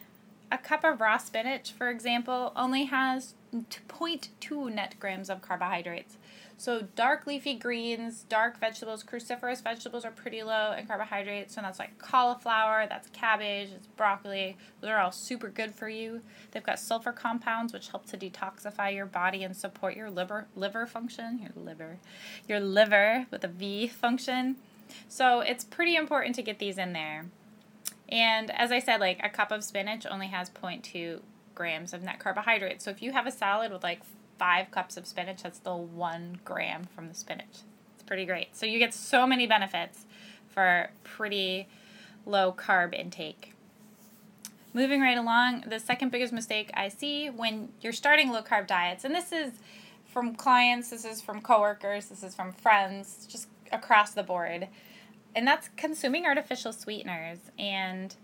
a 0.52 0.58
cup 0.58 0.84
of 0.84 1.00
raw 1.00 1.16
spinach, 1.16 1.72
for 1.72 1.88
example, 1.88 2.52
only 2.56 2.84
has 2.84 3.34
0.2 3.54 4.74
net 4.74 4.96
grams 4.98 5.30
of 5.30 5.40
carbohydrates. 5.40 6.16
So 6.60 6.82
dark 6.94 7.26
leafy 7.26 7.54
greens, 7.54 8.26
dark 8.28 8.60
vegetables, 8.60 9.02
cruciferous 9.02 9.62
vegetables 9.62 10.04
are 10.04 10.10
pretty 10.10 10.42
low 10.42 10.72
in 10.72 10.86
carbohydrates. 10.86 11.54
So 11.54 11.62
that's 11.62 11.78
like 11.78 11.96
cauliflower, 11.96 12.86
that's 12.86 13.08
cabbage, 13.14 13.70
it's 13.74 13.86
broccoli. 13.86 14.58
Those 14.82 14.90
are 14.90 14.98
all 14.98 15.10
super 15.10 15.48
good 15.48 15.74
for 15.74 15.88
you. 15.88 16.20
They've 16.50 16.62
got 16.62 16.78
sulfur 16.78 17.12
compounds 17.12 17.72
which 17.72 17.88
help 17.88 18.04
to 18.10 18.18
detoxify 18.18 18.94
your 18.94 19.06
body 19.06 19.42
and 19.42 19.56
support 19.56 19.96
your 19.96 20.10
liver 20.10 20.48
liver 20.54 20.84
function, 20.84 21.38
your 21.40 21.52
liver, 21.56 21.96
your 22.46 22.60
liver 22.60 23.24
with 23.30 23.42
a 23.42 23.48
V 23.48 23.88
function. 23.88 24.56
So 25.08 25.40
it's 25.40 25.64
pretty 25.64 25.96
important 25.96 26.34
to 26.34 26.42
get 26.42 26.58
these 26.58 26.76
in 26.76 26.92
there. 26.92 27.24
And 28.06 28.50
as 28.50 28.70
I 28.70 28.80
said, 28.80 29.00
like 29.00 29.18
a 29.24 29.30
cup 29.30 29.50
of 29.50 29.64
spinach 29.64 30.04
only 30.04 30.26
has 30.26 30.50
0.2 30.50 31.22
grams 31.54 31.94
of 31.94 32.02
net 32.02 32.18
carbohydrates. 32.18 32.84
So 32.84 32.90
if 32.90 33.00
you 33.00 33.12
have 33.12 33.26
a 33.26 33.32
salad 33.32 33.72
with 33.72 33.82
like 33.82 34.00
five 34.40 34.70
cups 34.70 34.96
of 34.96 35.06
spinach, 35.06 35.42
that's 35.42 35.58
still 35.58 35.84
one 35.84 36.40
gram 36.46 36.84
from 36.94 37.08
the 37.08 37.14
spinach. 37.14 37.56
It's 37.94 38.02
pretty 38.06 38.24
great. 38.24 38.56
So 38.56 38.64
you 38.64 38.78
get 38.78 38.94
so 38.94 39.26
many 39.26 39.46
benefits 39.46 40.06
for 40.48 40.90
pretty 41.04 41.68
low 42.24 42.50
carb 42.50 42.94
intake. 42.94 43.52
Moving 44.72 45.00
right 45.02 45.18
along, 45.18 45.64
the 45.68 45.78
second 45.78 46.10
biggest 46.10 46.32
mistake 46.32 46.70
I 46.74 46.88
see 46.88 47.28
when 47.28 47.68
you're 47.82 47.92
starting 47.92 48.30
low 48.30 48.42
carb 48.42 48.66
diets, 48.66 49.04
and 49.04 49.14
this 49.14 49.30
is 49.30 49.52
from 50.06 50.34
clients, 50.34 50.90
this 50.90 51.04
is 51.04 51.20
from 51.20 51.40
coworkers, 51.42 52.06
this 52.06 52.22
is 52.22 52.34
from 52.34 52.52
friends, 52.52 53.26
just 53.28 53.48
across 53.72 54.12
the 54.12 54.22
board. 54.22 54.68
and 55.34 55.46
that's 55.46 55.68
consuming 55.76 56.26
artificial 56.26 56.72
sweeteners. 56.72 57.38
And 57.58 58.14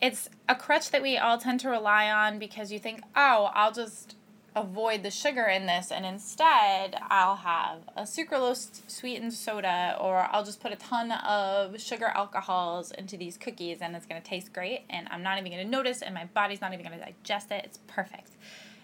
it's 0.00 0.28
a 0.48 0.54
crutch 0.54 0.90
that 0.90 1.02
we 1.02 1.16
all 1.16 1.38
tend 1.38 1.60
to 1.60 1.68
rely 1.68 2.10
on 2.10 2.38
because 2.38 2.72
you 2.72 2.78
think, 2.78 3.02
oh, 3.14 3.50
I'll 3.54 3.72
just 3.72 4.16
avoid 4.54 5.02
the 5.02 5.10
sugar 5.10 5.44
in 5.44 5.66
this 5.66 5.90
and 5.90 6.04
instead 6.04 6.96
I'll 7.08 7.36
have 7.36 7.78
a 7.96 8.02
sucralose 8.02 8.82
sweetened 8.86 9.32
soda 9.32 9.96
or 9.98 10.28
I'll 10.30 10.44
just 10.44 10.60
put 10.60 10.72
a 10.72 10.76
ton 10.76 11.10
of 11.10 11.80
sugar 11.80 12.06
alcohols 12.14 12.90
into 12.92 13.16
these 13.16 13.38
cookies 13.38 13.78
and 13.80 13.96
it's 13.96 14.04
going 14.04 14.20
to 14.20 14.26
taste 14.26 14.52
great 14.52 14.82
and 14.90 15.08
I'm 15.10 15.22
not 15.22 15.38
even 15.38 15.50
going 15.50 15.64
to 15.64 15.70
notice 15.70 16.02
and 16.02 16.14
my 16.14 16.26
body's 16.26 16.60
not 16.60 16.74
even 16.74 16.84
going 16.84 16.98
to 16.98 17.04
digest 17.04 17.50
it. 17.50 17.64
It's 17.64 17.78
perfect. 17.86 18.32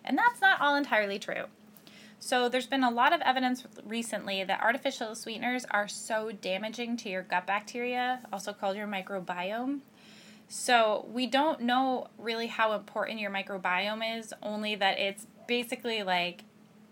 And 0.04 0.16
that's 0.16 0.40
not 0.40 0.60
all 0.60 0.74
entirely 0.74 1.18
true. 1.18 1.44
So 2.18 2.48
there's 2.48 2.66
been 2.66 2.82
a 2.82 2.90
lot 2.90 3.12
of 3.12 3.20
evidence 3.20 3.64
recently 3.84 4.42
that 4.44 4.60
artificial 4.62 5.14
sweeteners 5.14 5.66
are 5.70 5.86
so 5.86 6.32
damaging 6.32 6.96
to 6.98 7.10
your 7.10 7.22
gut 7.22 7.46
bacteria, 7.46 8.20
also 8.32 8.52
called 8.52 8.76
your 8.76 8.88
microbiome. 8.88 9.80
So 10.48 11.06
we 11.12 11.26
don't 11.26 11.60
know 11.60 12.08
really 12.16 12.46
how 12.46 12.72
important 12.72 13.20
your 13.20 13.30
microbiome 13.30 14.18
is, 14.18 14.32
only 14.42 14.74
that 14.76 14.98
it's 14.98 15.26
basically 15.48 16.04
like 16.04 16.44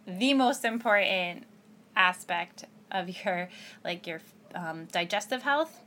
the 0.07 0.35
most 0.35 0.65
important 0.65 1.45
aspect 1.95 2.65
of 2.91 3.25
your 3.25 3.49
like 3.85 4.07
your 4.09 4.21
um, 4.57 4.87
digestive 4.87 5.43
health. 5.43 5.81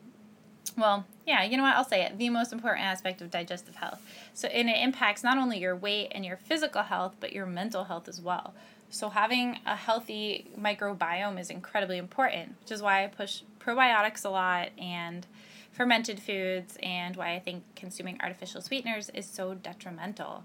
Well 0.78 1.06
yeah 1.28 1.44
you 1.44 1.58
know 1.58 1.64
what? 1.64 1.76
I'll 1.76 1.84
say 1.84 2.04
it. 2.04 2.18
The 2.18 2.30
most 2.30 2.54
important 2.54 2.86
aspect 2.86 3.22
of 3.22 3.30
digestive 3.30 3.76
health. 3.76 4.02
So 4.34 4.48
and 4.48 4.70
it 4.70 4.78
impacts 4.78 5.22
not 5.22 5.38
only 5.38 5.60
your 5.60 5.76
weight 5.76 6.14
and 6.16 6.24
your 6.24 6.38
physical 6.38 6.84
health 6.84 7.16
but 7.20 7.34
your 7.34 7.46
mental 7.46 7.86
health 7.86 8.08
as 8.08 8.22
well. 8.22 8.54
So 8.92 9.10
having 9.10 9.60
a 9.66 9.76
healthy 9.76 10.48
microbiome 10.58 11.40
is 11.40 11.50
incredibly 11.50 11.98
important 11.98 12.56
which 12.62 12.72
is 12.72 12.82
why 12.82 13.04
i 13.04 13.08
push 13.08 13.42
probiotics 13.60 14.24
a 14.24 14.30
lot 14.30 14.70
and 14.78 15.28
fermented 15.72 16.20
foods 16.20 16.78
and 16.82 17.16
why 17.16 17.36
i 17.36 17.40
think 17.40 17.64
consuming 17.76 18.20
artificial 18.22 18.62
sweeteners 18.62 19.10
is 19.10 19.26
so 19.26 19.54
detrimental. 19.54 20.44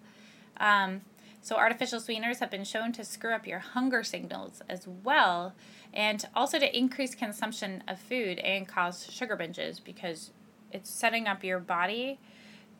Um, 0.58 1.02
so, 1.44 1.56
artificial 1.56 2.00
sweeteners 2.00 2.38
have 2.38 2.50
been 2.50 2.64
shown 2.64 2.92
to 2.92 3.04
screw 3.04 3.34
up 3.34 3.46
your 3.46 3.58
hunger 3.58 4.02
signals 4.02 4.62
as 4.66 4.88
well, 4.88 5.52
and 5.92 6.24
also 6.34 6.58
to 6.58 6.74
increase 6.74 7.14
consumption 7.14 7.84
of 7.86 7.98
food 7.98 8.38
and 8.38 8.66
cause 8.66 9.06
sugar 9.12 9.36
binges 9.36 9.78
because 9.84 10.30
it's 10.72 10.88
setting 10.88 11.26
up 11.26 11.44
your 11.44 11.58
body 11.58 12.18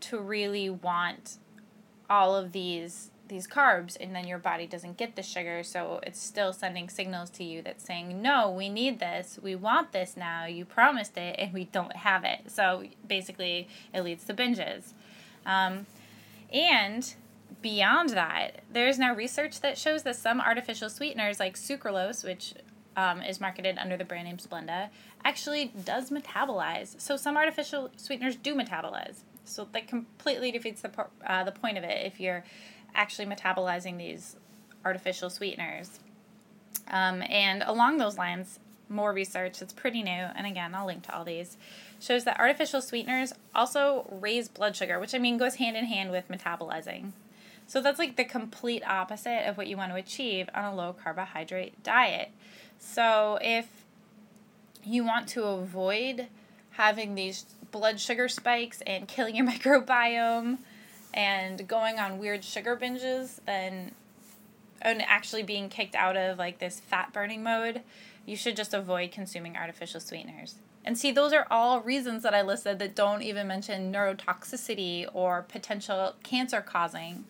to 0.00 0.18
really 0.18 0.70
want 0.70 1.36
all 2.08 2.34
of 2.34 2.52
these 2.52 3.10
these 3.28 3.46
carbs 3.46 3.98
and 4.00 4.16
then 4.16 4.26
your 4.26 4.38
body 4.38 4.66
doesn't 4.66 4.96
get 4.96 5.16
the 5.16 5.22
sugar 5.22 5.62
so 5.62 5.98
it's 6.02 6.20
still 6.20 6.52
sending 6.52 6.90
signals 6.90 7.30
to 7.30 7.42
you 7.42 7.62
that's 7.62 7.84
saying 7.84 8.20
no 8.22 8.50
we 8.50 8.70
need 8.70 8.98
this. 8.98 9.38
We 9.42 9.54
want 9.54 9.92
this 9.92 10.16
now. 10.16 10.46
You 10.46 10.64
promised 10.64 11.18
it 11.18 11.36
and 11.38 11.52
we 11.52 11.64
don't 11.64 11.96
have 11.96 12.24
it. 12.24 12.50
So 12.50 12.84
basically 13.06 13.68
it 13.92 14.02
leads 14.02 14.24
to 14.24 14.32
binges. 14.32 14.94
Um, 15.44 15.84
and 16.50 17.14
beyond 17.64 18.10
that, 18.10 18.60
there's 18.70 18.98
now 18.98 19.14
research 19.14 19.62
that 19.62 19.78
shows 19.78 20.02
that 20.02 20.14
some 20.16 20.38
artificial 20.38 20.90
sweeteners, 20.90 21.40
like 21.40 21.56
sucralose, 21.56 22.22
which 22.22 22.52
um, 22.94 23.22
is 23.22 23.40
marketed 23.40 23.78
under 23.78 23.96
the 23.96 24.04
brand 24.04 24.28
name 24.28 24.36
Splenda, 24.36 24.90
actually 25.24 25.72
does 25.82 26.10
metabolize. 26.10 27.00
So 27.00 27.16
some 27.16 27.38
artificial 27.38 27.90
sweeteners 27.96 28.36
do 28.36 28.54
metabolize. 28.54 29.20
So 29.46 29.66
that 29.72 29.88
completely 29.88 30.52
defeats 30.52 30.82
the 30.82 30.90
uh, 31.26 31.44
the 31.44 31.52
point 31.52 31.78
of 31.78 31.84
it 31.84 32.04
if 32.04 32.20
you're 32.20 32.44
actually 32.94 33.24
metabolizing 33.24 33.96
these 33.96 34.36
artificial 34.84 35.30
sweeteners. 35.30 36.00
Um, 36.88 37.22
and 37.22 37.62
along 37.62 37.96
those 37.96 38.18
lines, 38.18 38.58
more 38.90 39.14
research 39.14 39.60
that's 39.60 39.72
pretty 39.72 40.02
new, 40.02 40.10
and 40.10 40.46
again, 40.46 40.74
I'll 40.74 40.84
link 40.84 41.04
to 41.04 41.16
all 41.16 41.24
these, 41.24 41.56
shows 41.98 42.24
that 42.24 42.38
artificial 42.38 42.82
sweeteners 42.82 43.32
also 43.54 44.06
raise 44.10 44.48
blood 44.48 44.76
sugar, 44.76 45.00
which 45.00 45.14
I 45.14 45.18
mean 45.18 45.38
goes 45.38 45.54
hand 45.54 45.78
in 45.78 45.86
hand 45.86 46.10
with 46.10 46.28
metabolizing. 46.28 47.12
So 47.74 47.80
that's 47.80 47.98
like 47.98 48.14
the 48.14 48.24
complete 48.24 48.88
opposite 48.88 49.48
of 49.48 49.56
what 49.56 49.66
you 49.66 49.76
want 49.76 49.90
to 49.90 49.96
achieve 49.96 50.48
on 50.54 50.64
a 50.64 50.72
low 50.72 50.92
carbohydrate 50.92 51.82
diet. 51.82 52.30
So 52.78 53.36
if 53.42 53.66
you 54.84 55.04
want 55.04 55.26
to 55.30 55.42
avoid 55.42 56.28
having 56.70 57.16
these 57.16 57.46
blood 57.72 57.98
sugar 57.98 58.28
spikes 58.28 58.80
and 58.86 59.08
killing 59.08 59.34
your 59.34 59.44
microbiome 59.44 60.58
and 61.12 61.66
going 61.66 61.98
on 61.98 62.20
weird 62.20 62.44
sugar 62.44 62.76
binges, 62.76 63.40
then 63.44 63.90
and 64.80 65.02
actually 65.02 65.42
being 65.42 65.68
kicked 65.68 65.96
out 65.96 66.16
of 66.16 66.38
like 66.38 66.60
this 66.60 66.78
fat 66.78 67.12
burning 67.12 67.42
mode, 67.42 67.80
you 68.24 68.36
should 68.36 68.54
just 68.54 68.72
avoid 68.72 69.10
consuming 69.10 69.56
artificial 69.56 69.98
sweeteners. 69.98 70.60
And 70.84 70.96
see, 70.96 71.10
those 71.10 71.32
are 71.32 71.48
all 71.50 71.80
reasons 71.80 72.22
that 72.22 72.34
I 72.34 72.42
listed 72.42 72.78
that 72.78 72.94
don't 72.94 73.22
even 73.22 73.48
mention 73.48 73.92
neurotoxicity 73.92 75.08
or 75.12 75.42
potential 75.42 76.14
cancer 76.22 76.60
causing 76.60 77.24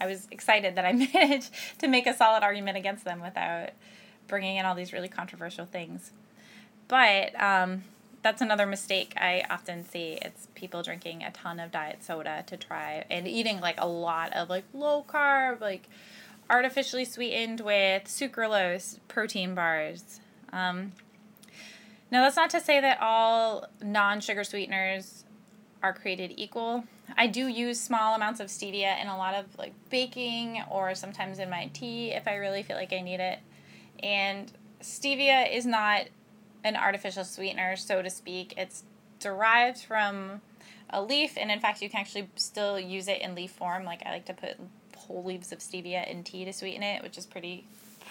I 0.00 0.06
was 0.06 0.28
excited 0.30 0.74
that 0.76 0.84
I 0.84 0.92
managed 1.14 1.50
to 1.78 1.88
make 1.88 2.06
a 2.06 2.14
solid 2.14 2.42
argument 2.42 2.76
against 2.76 3.04
them 3.04 3.20
without 3.20 3.70
bringing 4.26 4.56
in 4.56 4.66
all 4.66 4.74
these 4.74 4.92
really 4.92 5.08
controversial 5.08 5.66
things. 5.66 6.12
But 6.86 7.40
um, 7.40 7.84
that's 8.22 8.40
another 8.40 8.66
mistake 8.66 9.14
I 9.16 9.44
often 9.50 9.84
see. 9.84 10.18
It's 10.22 10.48
people 10.54 10.82
drinking 10.82 11.22
a 11.22 11.30
ton 11.30 11.60
of 11.60 11.70
diet 11.70 12.02
soda 12.02 12.44
to 12.46 12.56
try 12.56 13.04
and 13.10 13.26
eating 13.26 13.60
like 13.60 13.76
a 13.78 13.86
lot 13.86 14.32
of 14.34 14.48
like 14.48 14.64
low 14.72 15.04
carb, 15.06 15.60
like 15.60 15.88
artificially 16.50 17.04
sweetened 17.04 17.60
with 17.60 18.04
sucralose 18.04 18.98
protein 19.08 19.54
bars. 19.54 20.20
Um, 20.52 20.92
now, 22.10 22.22
that's 22.22 22.36
not 22.36 22.50
to 22.50 22.60
say 22.60 22.80
that 22.80 23.00
all 23.00 23.66
non 23.82 24.20
sugar 24.20 24.44
sweeteners 24.44 25.24
are 25.82 25.92
created 25.92 26.34
equal. 26.36 26.84
I 27.16 27.26
do 27.26 27.46
use 27.46 27.80
small 27.80 28.14
amounts 28.14 28.40
of 28.40 28.48
stevia 28.48 29.00
in 29.00 29.08
a 29.08 29.16
lot 29.16 29.34
of 29.34 29.46
like 29.58 29.72
baking 29.90 30.62
or 30.70 30.94
sometimes 30.94 31.38
in 31.38 31.48
my 31.50 31.70
tea 31.72 32.10
if 32.12 32.26
I 32.28 32.36
really 32.36 32.62
feel 32.62 32.76
like 32.76 32.92
I 32.92 33.00
need 33.00 33.20
it. 33.20 33.38
And 34.02 34.52
stevia 34.82 35.52
is 35.52 35.66
not 35.66 36.06
an 36.64 36.76
artificial 36.76 37.24
sweetener, 37.24 37.76
so 37.76 38.02
to 38.02 38.10
speak. 38.10 38.54
It's 38.56 38.84
derived 39.20 39.78
from 39.78 40.40
a 40.90 41.02
leaf, 41.02 41.36
and 41.36 41.50
in 41.50 41.60
fact, 41.60 41.82
you 41.82 41.90
can 41.90 42.00
actually 42.00 42.28
still 42.36 42.78
use 42.78 43.08
it 43.08 43.20
in 43.20 43.34
leaf 43.34 43.50
form. 43.52 43.84
Like 43.84 44.02
I 44.04 44.10
like 44.10 44.26
to 44.26 44.34
put 44.34 44.56
whole 44.96 45.24
leaves 45.24 45.52
of 45.52 45.60
stevia 45.60 46.08
in 46.10 46.24
tea 46.24 46.44
to 46.44 46.52
sweeten 46.52 46.82
it, 46.82 47.02
which 47.02 47.18
is 47.18 47.26
pretty 47.26 47.64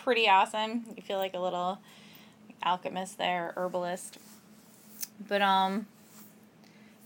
pretty 0.04 0.30
awesome. 0.30 0.86
You 0.96 1.02
feel 1.02 1.18
like 1.18 1.34
a 1.34 1.40
little 1.40 1.80
alchemist 2.64 3.18
there, 3.18 3.54
herbalist. 3.56 4.18
But 5.28 5.42
um 5.42 5.88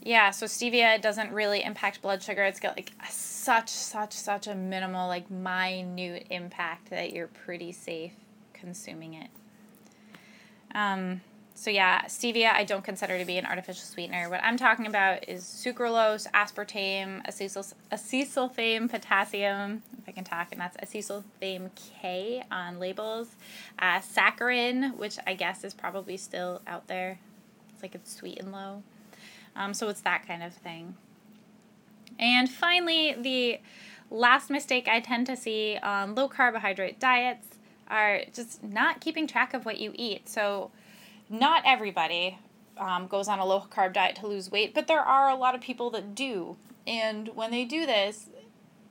yeah, 0.01 0.31
so 0.31 0.46
stevia 0.46 1.00
doesn't 1.01 1.31
really 1.31 1.63
impact 1.63 2.01
blood 2.01 2.24
sugar. 2.24 2.43
It's 2.43 2.60
got 2.60 2.75
like 2.75 2.91
such, 3.10 3.70
such, 3.70 4.13
such 4.13 4.48
a 4.48 4.55
minimal, 4.55 5.08
like 5.08 5.29
minute 5.29 6.27
impact 6.29 6.89
that 6.89 7.13
you're 7.13 7.27
pretty 7.27 7.72
safe 7.72 8.13
consuming 8.53 9.13
it. 9.13 9.29
Um, 10.74 11.22
so 11.53 11.70
yeah, 11.70 12.05
stevia 12.05 12.51
I 12.51 12.63
don't 12.63 12.84
consider 12.84 13.20
to 13.20 13.25
be 13.25 13.38
an 13.38 13.46
artificial 13.46 13.84
sweetener. 13.84 14.27
What 14.29 14.43
I'm 14.43 14.58
talking 14.58 14.88
about 14.88 15.29
is 15.29 15.43
sucralose, 15.43 16.25
aspartame, 16.31 17.24
acetyl, 17.27 17.72
acesulfame 17.91 18.89
potassium, 18.89 19.84
if 20.00 20.10
I 20.10 20.12
can 20.12 20.24
talk, 20.24 20.48
and 20.51 20.60
that's 20.60 20.77
acesulfame 20.77 21.70
K 21.75 22.43
on 22.50 22.79
labels. 22.79 23.36
Uh, 23.77 24.00
saccharin, 24.00 24.96
which 24.98 25.20
I 25.27 25.36
guess 25.36 25.63
is 25.63 25.75
probably 25.75 26.17
still 26.17 26.62
out 26.65 26.88
there. 26.88 27.20
It's 27.74 27.84
like 27.84 27.93
it's 27.93 28.15
sweet 28.15 28.39
and 28.39 28.51
low. 28.51 28.81
Um, 29.55 29.74
so 29.74 29.89
it's 29.89 30.01
that 30.01 30.27
kind 30.27 30.43
of 30.43 30.53
thing. 30.53 30.96
And 32.20 32.50
finally, 32.50 33.15
the 33.20 33.60
last 34.10 34.50
mistake 34.50 34.88
I 34.88 35.00
tend 35.00 35.27
to 35.27 35.36
see 35.36 35.77
on 35.81 36.15
low 36.15 36.27
carbohydrate 36.27 37.00
diets 37.00 37.48
are 37.89 38.22
just 38.34 38.63
not 38.63 39.01
keeping 39.01 39.27
track 39.27 39.53
of 39.53 39.65
what 39.65 39.79
you 39.79 39.91
eat. 39.96 40.29
So, 40.29 40.72
not 41.29 41.63
everybody 41.65 42.38
um, 42.77 43.08
goes 43.08 43.27
on 43.27 43.39
a 43.39 43.46
low 43.46 43.62
carb 43.62 43.93
diet 43.93 44.17
to 44.17 44.27
lose 44.27 44.51
weight, 44.51 44.74
but 44.74 44.88
there 44.88 45.01
are 45.01 45.29
a 45.29 45.36
lot 45.36 45.55
of 45.55 45.62
people 45.62 45.89
that 45.91 46.15
do. 46.15 46.58
And 46.86 47.29
when 47.36 47.51
they 47.51 47.63
do 47.63 47.86
this, 47.86 48.27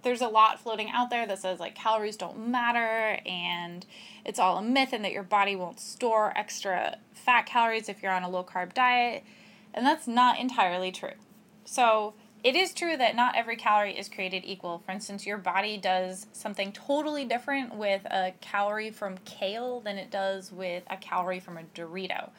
there's 0.02 0.20
a 0.20 0.28
lot 0.28 0.60
floating 0.60 0.90
out 0.90 1.10
there 1.10 1.26
that 1.26 1.38
says 1.38 1.60
like 1.60 1.74
calories 1.74 2.16
don't 2.16 2.48
matter 2.48 3.20
and 3.26 3.84
it's 4.24 4.38
all 4.38 4.56
a 4.58 4.62
myth 4.62 4.90
and 4.92 5.04
that 5.04 5.12
your 5.12 5.22
body 5.22 5.54
won't 5.54 5.78
store 5.78 6.32
extra 6.36 6.96
fat 7.12 7.44
calories 7.44 7.88
if 7.88 8.02
you're 8.02 8.12
on 8.12 8.22
a 8.22 8.28
low 8.28 8.42
carb 8.44 8.72
diet. 8.72 9.24
And 9.72 9.86
that's 9.86 10.06
not 10.06 10.38
entirely 10.38 10.92
true. 10.92 11.14
So, 11.64 12.14
it 12.42 12.56
is 12.56 12.72
true 12.72 12.96
that 12.96 13.14
not 13.14 13.36
every 13.36 13.56
calorie 13.56 13.98
is 13.98 14.08
created 14.08 14.44
equal. 14.46 14.78
For 14.78 14.92
instance, 14.92 15.26
your 15.26 15.36
body 15.36 15.76
does 15.76 16.26
something 16.32 16.72
totally 16.72 17.26
different 17.26 17.74
with 17.74 18.06
a 18.06 18.32
calorie 18.40 18.90
from 18.90 19.18
kale 19.26 19.80
than 19.80 19.98
it 19.98 20.10
does 20.10 20.50
with 20.50 20.84
a 20.88 20.96
calorie 20.96 21.40
from 21.40 21.58
a 21.58 21.64
Dorito. 21.74 22.30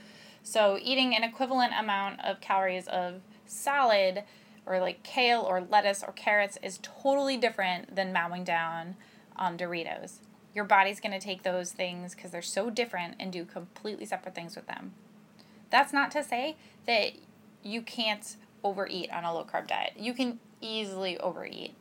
So, 0.41 0.79
eating 0.81 1.15
an 1.15 1.23
equivalent 1.23 1.73
amount 1.77 2.19
of 2.25 2.41
calories 2.41 2.87
of 2.87 3.21
salad 3.45 4.23
or 4.65 4.79
like 4.79 5.03
kale 5.03 5.41
or 5.41 5.61
lettuce 5.61 6.03
or 6.03 6.13
carrots 6.13 6.57
is 6.63 6.79
totally 6.81 7.37
different 7.37 7.95
than 7.95 8.11
mowing 8.11 8.43
down 8.43 8.95
on 9.35 9.57
Doritos. 9.57 10.19
Your 10.53 10.65
body's 10.65 10.99
going 10.99 11.17
to 11.17 11.19
take 11.19 11.43
those 11.43 11.71
things 11.71 12.15
because 12.15 12.31
they're 12.31 12.41
so 12.41 12.69
different 12.69 13.15
and 13.19 13.31
do 13.31 13.45
completely 13.45 14.05
separate 14.05 14.35
things 14.35 14.55
with 14.55 14.67
them. 14.67 14.93
that's 15.69 15.93
not 15.93 16.11
to 16.11 16.23
say 16.23 16.57
that 16.87 17.13
you 17.63 17.81
can't 17.81 18.35
overeat 18.63 19.11
on 19.11 19.23
a 19.23 19.33
low 19.33 19.43
carb 19.43 19.67
diet. 19.67 19.93
You 19.97 20.13
can 20.13 20.39
easily 20.61 21.17
overeat. 21.19 21.73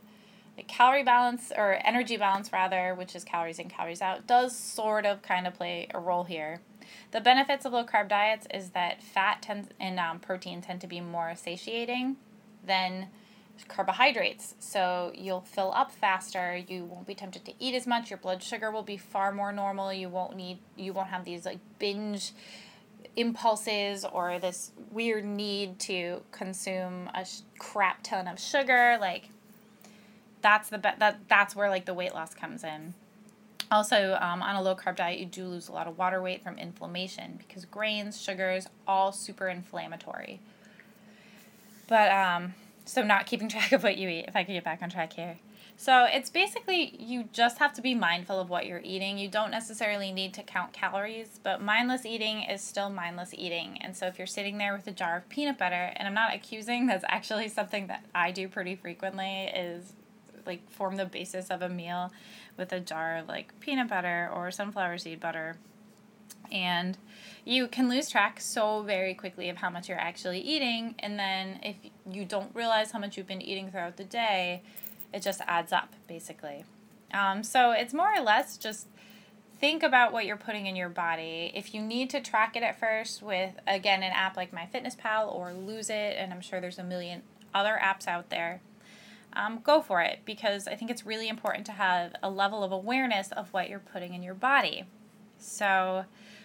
The 0.57 0.63
calorie 0.63 1.05
balance 1.05 1.53
or 1.57 1.79
energy 1.85 2.17
balance 2.17 2.53
rather, 2.53 2.95
which 2.95 3.15
is 3.15 3.25
calories 3.25 3.59
in, 3.59 3.69
calories 3.69 4.03
out, 4.03 4.27
does 4.27 4.57
sort 4.57 5.07
of 5.07 5.23
kind 5.23 5.47
of 5.47 5.55
play 5.55 5.89
a 5.95 6.01
role 6.01 6.25
here. 6.25 6.61
The 7.13 7.21
benefits 7.21 7.65
of 7.65 7.73
low 7.73 7.85
carb 7.85 8.09
diets 8.09 8.47
is 8.53 8.71
that 8.71 9.03
fat 9.03 9.43
tends 9.43 9.69
and 9.79 9.99
um, 9.99 10.19
protein 10.19 10.61
tend 10.61 10.81
to 10.83 10.87
be 10.87 11.01
more 11.01 11.35
satiating 11.37 12.17
than 12.67 13.09
carbohydrates. 13.69 14.55
So 14.59 15.13
you'll 15.15 15.43
fill 15.43 15.73
up 15.75 15.91
faster, 15.93 16.57
you 16.57 16.85
won't 16.85 17.07
be 17.07 17.15
tempted 17.15 17.45
to 17.45 17.53
eat 17.59 17.75
as 17.75 17.87
much, 17.87 18.11
your 18.11 18.19
blood 18.19 18.43
sugar 18.43 18.71
will 18.71 18.83
be 18.83 18.97
far 18.97 19.33
more 19.33 19.53
normal, 19.53 19.93
you 19.93 20.09
won't 20.09 20.37
need 20.37 20.59
you 20.77 20.93
won't 20.93 21.09
have 21.09 21.25
these 21.25 21.45
like 21.45 21.59
binge 21.79 22.33
impulses 23.17 24.05
or 24.05 24.39
this 24.39 24.73
weird 24.91 25.25
need 25.25 25.79
to 25.79 26.23
consume 26.31 27.11
a 27.15 27.25
sh- 27.25 27.41
crap 27.59 28.03
ton 28.03 28.29
of 28.29 28.39
sugar 28.39 28.97
like 29.01 29.31
that's 30.43 30.71
the 30.71 30.79
be- 30.79 30.89
that 30.99 31.19
that's 31.29 31.55
where 31.55 31.69
like 31.69 31.85
the 31.85 31.95
weight 31.95 32.15
loss 32.15 32.35
comes 32.35 32.65
in. 32.65 32.95
Also 33.71 34.17
um, 34.21 34.43
on 34.43 34.57
a 34.57 34.63
low 34.63 34.75
carb 34.75 34.97
diet 34.97 35.19
you 35.19 35.27
do 35.27 35.45
lose 35.45 35.69
a 35.69 35.73
lot 35.73 35.87
of 35.87 35.99
water 35.99 36.23
weight 36.23 36.43
from 36.43 36.59
inflammation 36.59 37.37
because 37.39 37.65
grains 37.65 38.21
sugars 38.21 38.67
all 38.87 39.13
super 39.13 39.49
inflammatory. 39.49 40.41
But 41.89 42.11
um 42.11 42.55
so 42.85 43.03
not 43.03 43.27
keeping 43.27 43.49
track 43.51 43.73
of 43.73 43.83
what 43.83 43.97
you 43.97 44.09
eat 44.09 44.25
if 44.29 44.37
i 44.37 44.45
could 44.45 44.53
get 44.53 44.65
back 44.65 44.83
on 44.83 44.91
track 44.91 45.13
here 45.13 45.37
so 45.81 46.05
it's 46.05 46.29
basically 46.29 46.95
you 46.99 47.25
just 47.33 47.57
have 47.57 47.73
to 47.73 47.81
be 47.81 47.95
mindful 47.95 48.39
of 48.39 48.51
what 48.51 48.67
you're 48.67 48.83
eating. 48.85 49.17
You 49.17 49.29
don't 49.29 49.51
necessarily 49.51 50.13
need 50.13 50.35
to 50.35 50.43
count 50.43 50.75
calories, 50.75 51.41
but 51.43 51.63
mindless 51.63 52.05
eating 52.05 52.43
is 52.43 52.61
still 52.61 52.91
mindless 52.91 53.33
eating. 53.33 53.79
And 53.81 53.97
so 53.97 54.07
if 54.07 54.19
you're 54.19 54.27
sitting 54.27 54.59
there 54.59 54.75
with 54.75 54.87
a 54.89 54.91
jar 54.91 55.17
of 55.17 55.29
peanut 55.31 55.57
butter, 55.57 55.95
and 55.97 56.07
I'm 56.07 56.13
not 56.13 56.35
accusing, 56.35 56.87
that's 56.89 57.07
actually 57.09 57.49
something 57.49 57.87
that 57.87 58.05
I 58.15 58.31
do 58.31 58.47
pretty 58.47 58.77
frequently 58.77 59.45
is 59.45 59.95
like 60.45 60.71
form 60.71 60.97
the 60.97 61.07
basis 61.07 61.49
of 61.49 61.63
a 61.63 61.71
meal 61.71 62.13
with 62.59 62.75
a 62.75 62.81
jar 62.81 63.17
of 63.17 63.29
like 63.29 63.59
peanut 63.61 63.89
butter 63.89 64.31
or 64.35 64.51
sunflower 64.51 64.99
seed 64.99 65.19
butter. 65.19 65.57
And 66.53 66.99
you 67.47 67.69
can 67.69 67.89
lose 67.89 68.11
track 68.11 68.39
so 68.43 68.83
very 68.83 69.15
quickly 69.15 69.49
of 69.49 69.57
how 69.57 69.71
much 69.71 69.89
you're 69.89 69.99
actually 69.99 70.41
eating. 70.41 70.97
And 70.99 71.19
then 71.19 71.59
if 71.63 71.77
you 72.05 72.27
don't 72.27 72.55
realize 72.55 72.91
how 72.91 72.99
much 72.99 73.17
you've 73.17 73.27
been 73.27 73.41
eating 73.41 73.71
throughout 73.71 73.97
the 73.97 74.05
day, 74.05 74.61
it 75.13 75.23
just 75.23 75.41
adds 75.47 75.73
up 75.73 75.93
basically. 76.07 76.65
Um, 77.13 77.43
so 77.43 77.73
it's 77.73 77.93
more 77.93 78.15
or 78.15 78.23
less 78.23 78.57
just 78.57 78.87
think 79.59 79.83
about 79.83 80.13
what 80.13 80.25
you're 80.25 80.37
putting 80.37 80.67
in 80.67 80.75
your 80.75 80.89
body. 80.89 81.53
If 81.55 81.75
you 81.75 81.83
need 81.83 82.09
to 82.11 82.21
track 82.21 82.57
it 82.57 82.63
at 82.63 82.81
first 82.81 83.23
with 83.23 83.53
again 83.67 84.03
an 84.03 84.13
app 84.13 84.37
like 84.37 84.53
MyFitnessPal 84.53 85.33
or 85.35 85.53
Lose 85.53 85.91
It, 85.91 86.17
and 86.19 86.33
I'm 86.33 86.41
sure 86.41 86.61
there's 86.61 86.79
a 86.79 86.85
million 86.85 87.23
other 87.55 87.79
apps 87.83 88.09
out 88.09 88.31
there. 88.31 88.61
Um, 89.33 89.61
go 89.63 89.81
for 89.81 90.01
it 90.01 90.21
because 90.25 90.67
I 90.67 90.75
think 90.75 90.91
it's 90.91 91.07
really 91.07 91.29
important 91.29 91.67
to 91.67 91.73
have 91.73 92.15
a 92.23 92.31
level 92.31 92.65
of 92.65 92.73
awareness 92.73 93.31
of 93.31 93.53
what 93.53 93.69
you're 93.69 93.79
putting 93.79 94.15
in 94.15 94.23
your 94.25 94.35
body. 94.35 94.85
So, 95.39 96.05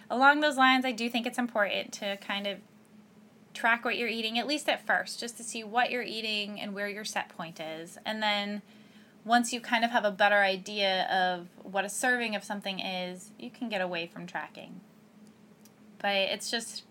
along 0.09 0.41
those 0.41 0.55
lines, 0.55 0.85
I 0.85 0.91
do 0.91 1.09
think 1.09 1.25
it's 1.25 1.39
important 1.39 1.93
to 1.93 2.17
kind 2.17 2.45
of 2.45 2.59
track 3.55 3.85
what 3.85 3.97
you're 3.97 4.09
eating, 4.09 4.37
at 4.37 4.47
least 4.47 4.69
at 4.69 4.85
first, 4.85 5.19
just 5.19 5.37
to 5.37 5.43
see 5.43 5.63
what 5.63 5.89
you're 5.89 6.03
eating 6.03 6.59
and 6.59 6.73
where 6.73 6.87
your 6.87 7.05
set 7.05 7.29
point 7.29 7.59
is. 7.59 7.97
And 8.05 8.21
then 8.21 8.61
once 9.23 9.51
you 9.51 9.59
kind 9.59 9.83
of 9.83 9.91
have 9.91 10.05
a 10.05 10.11
better 10.11 10.37
idea 10.37 11.07
of 11.11 11.47
what 11.63 11.83
a 11.83 11.89
serving 11.89 12.35
of 12.35 12.43
something 12.43 12.79
is, 12.79 13.31
you 13.39 13.49
can 13.49 13.69
get 13.69 13.81
away 13.81 14.05
from 14.05 14.27
tracking. 14.27 14.81
But 15.99 16.15
it's 16.15 16.51
just, 16.51 16.83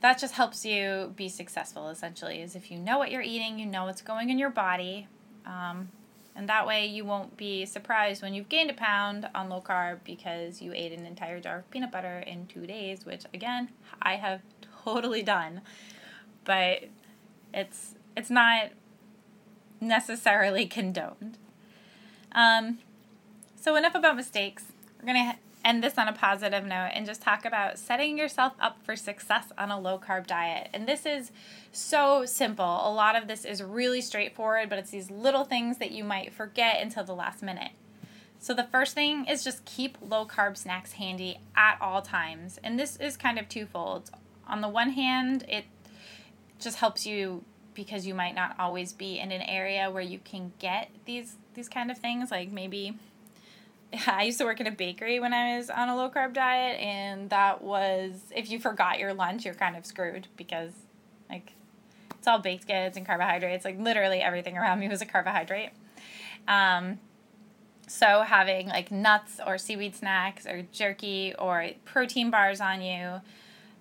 that 0.00 0.18
just 0.18 0.34
helps 0.34 0.64
you 0.64 1.12
be 1.14 1.28
successful 1.28 1.88
essentially, 1.88 2.42
is 2.42 2.56
if 2.56 2.70
you 2.70 2.78
know 2.78 2.98
what 2.98 3.12
you're 3.12 3.22
eating, 3.22 3.60
you 3.60 3.66
know 3.66 3.84
what's 3.84 4.02
going 4.02 4.30
in 4.30 4.38
your 4.38 4.50
body. 4.50 5.06
Um, 5.46 5.90
and 6.36 6.48
that 6.48 6.66
way 6.66 6.86
you 6.86 7.04
won't 7.04 7.36
be 7.36 7.64
surprised 7.64 8.20
when 8.20 8.34
you've 8.34 8.48
gained 8.48 8.70
a 8.70 8.74
pound 8.74 9.28
on 9.34 9.48
low 9.48 9.60
carb 9.60 9.98
because 10.04 10.60
you 10.60 10.72
ate 10.74 10.92
an 10.92 11.06
entire 11.06 11.38
jar 11.38 11.58
of 11.58 11.70
peanut 11.70 11.92
butter 11.92 12.24
in 12.26 12.46
two 12.46 12.66
days, 12.66 13.06
which 13.06 13.24
again, 13.32 13.68
I 14.02 14.16
have 14.16 14.40
totally 14.84 15.22
done. 15.22 15.62
But 16.44 16.84
it's 17.52 17.94
it's 18.16 18.30
not 18.30 18.70
necessarily 19.80 20.66
condoned. 20.66 21.38
Um, 22.32 22.78
so 23.56 23.76
enough 23.76 23.94
about 23.94 24.16
mistakes. 24.16 24.64
We're 25.00 25.06
gonna 25.06 25.38
end 25.64 25.82
this 25.82 25.96
on 25.96 26.08
a 26.08 26.12
positive 26.12 26.64
note 26.64 26.90
and 26.92 27.06
just 27.06 27.22
talk 27.22 27.44
about 27.44 27.78
setting 27.78 28.18
yourself 28.18 28.52
up 28.60 28.78
for 28.84 28.94
success 28.94 29.46
on 29.56 29.70
a 29.70 29.80
low 29.80 29.98
carb 29.98 30.26
diet. 30.26 30.68
And 30.74 30.86
this 30.86 31.06
is 31.06 31.32
so 31.72 32.26
simple. 32.26 32.82
A 32.84 32.92
lot 32.92 33.16
of 33.16 33.26
this 33.26 33.44
is 33.44 33.62
really 33.62 34.02
straightforward, 34.02 34.68
but 34.68 34.78
it's 34.78 34.90
these 34.90 35.10
little 35.10 35.44
things 35.44 35.78
that 35.78 35.90
you 35.90 36.04
might 36.04 36.34
forget 36.34 36.82
until 36.82 37.04
the 37.04 37.14
last 37.14 37.42
minute. 37.42 37.72
So 38.38 38.52
the 38.52 38.64
first 38.64 38.94
thing 38.94 39.24
is 39.24 39.42
just 39.42 39.64
keep 39.64 39.96
low 40.02 40.26
carb 40.26 40.58
snacks 40.58 40.92
handy 40.92 41.38
at 41.56 41.78
all 41.80 42.02
times. 42.02 42.60
And 42.62 42.78
this 42.78 42.96
is 42.96 43.16
kind 43.16 43.38
of 43.38 43.48
twofold 43.48 44.10
on 44.46 44.60
the 44.60 44.68
one 44.68 44.90
hand, 44.90 45.44
it 45.48 45.64
just 46.58 46.78
helps 46.78 47.06
you 47.06 47.44
because 47.74 48.06
you 48.06 48.14
might 48.14 48.34
not 48.34 48.54
always 48.58 48.92
be 48.92 49.18
in 49.18 49.32
an 49.32 49.42
area 49.42 49.90
where 49.90 50.02
you 50.02 50.18
can 50.18 50.52
get 50.58 50.90
these 51.04 51.36
these 51.54 51.68
kind 51.68 51.90
of 51.90 51.98
things. 51.98 52.30
Like 52.30 52.50
maybe 52.50 52.96
I 54.06 54.24
used 54.24 54.38
to 54.38 54.44
work 54.44 54.60
in 54.60 54.66
a 54.66 54.72
bakery 54.72 55.20
when 55.20 55.32
I 55.32 55.56
was 55.58 55.70
on 55.70 55.88
a 55.88 55.96
low 55.96 56.10
carb 56.10 56.34
diet 56.34 56.80
and 56.80 57.30
that 57.30 57.62
was 57.62 58.12
if 58.34 58.50
you 58.50 58.58
forgot 58.58 58.98
your 58.98 59.14
lunch 59.14 59.44
you're 59.44 59.54
kind 59.54 59.76
of 59.76 59.86
screwed 59.86 60.28
because 60.36 60.72
like 61.28 61.52
it's 62.10 62.26
all 62.26 62.38
baked 62.38 62.66
goods 62.66 62.96
and 62.96 63.06
carbohydrates 63.06 63.64
like 63.64 63.78
literally 63.78 64.20
everything 64.20 64.56
around 64.56 64.80
me 64.80 64.88
was 64.88 65.02
a 65.02 65.06
carbohydrate. 65.06 65.70
Um, 66.46 66.98
so 67.86 68.22
having 68.22 68.68
like 68.68 68.90
nuts 68.90 69.40
or 69.46 69.58
seaweed 69.58 69.94
snacks 69.94 70.46
or 70.46 70.62
jerky 70.72 71.34
or 71.38 71.70
protein 71.84 72.30
bars 72.30 72.60
on 72.60 72.80
you 72.80 73.20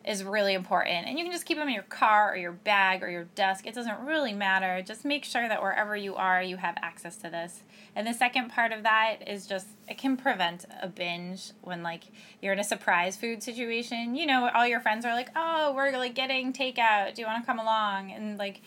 is 0.06 0.24
really 0.24 0.54
important. 0.54 1.08
And 1.08 1.18
you 1.18 1.24
can 1.24 1.32
just 1.32 1.46
keep 1.46 1.58
them 1.58 1.68
in 1.68 1.74
your 1.74 1.84
car 1.84 2.34
or 2.34 2.36
your 2.36 2.52
bag 2.52 3.04
or 3.04 3.10
your 3.10 3.24
desk. 3.36 3.66
It 3.66 3.74
doesn't 3.74 4.00
really 4.02 4.34
matter. 4.34 4.82
Just 4.82 5.06
make 5.06 5.24
sure 5.24 5.48
that 5.48 5.62
wherever 5.62 5.96
you 5.96 6.16
are, 6.16 6.42
you 6.42 6.58
have 6.58 6.76
access 6.82 7.16
to 7.18 7.30
this. 7.30 7.64
And 7.96 8.06
the 8.06 8.14
second 8.14 8.50
part 8.50 8.72
of 8.72 8.84
that 8.84 9.18
is 9.28 9.48
just 9.48 9.68
it 9.88 9.98
can 9.98 10.18
prevent 10.18 10.66
a 10.82 10.88
binge 10.88 11.52
when 11.62 11.84
like 11.84 12.04
you're 12.42 12.54
in 12.54 12.60
a 12.60 12.64
surprise 12.64 13.16
food 13.16 13.44
situation. 13.44 14.16
You 14.16 14.26
know, 14.26 14.50
all 14.54 14.68
your 14.68 14.80
friends 14.80 15.06
are 15.06 15.14
like, 15.14 15.30
"Oh, 15.36 15.74
we're 15.76 15.92
like 15.92 16.16
getting 16.16 16.54
takeout. 16.54 17.16
Do 17.16 17.22
you 17.22 17.28
want 17.28 17.44
to 17.44 17.46
come 17.46 17.60
along?" 17.60 18.12
And 18.12 18.38
like 18.38 18.62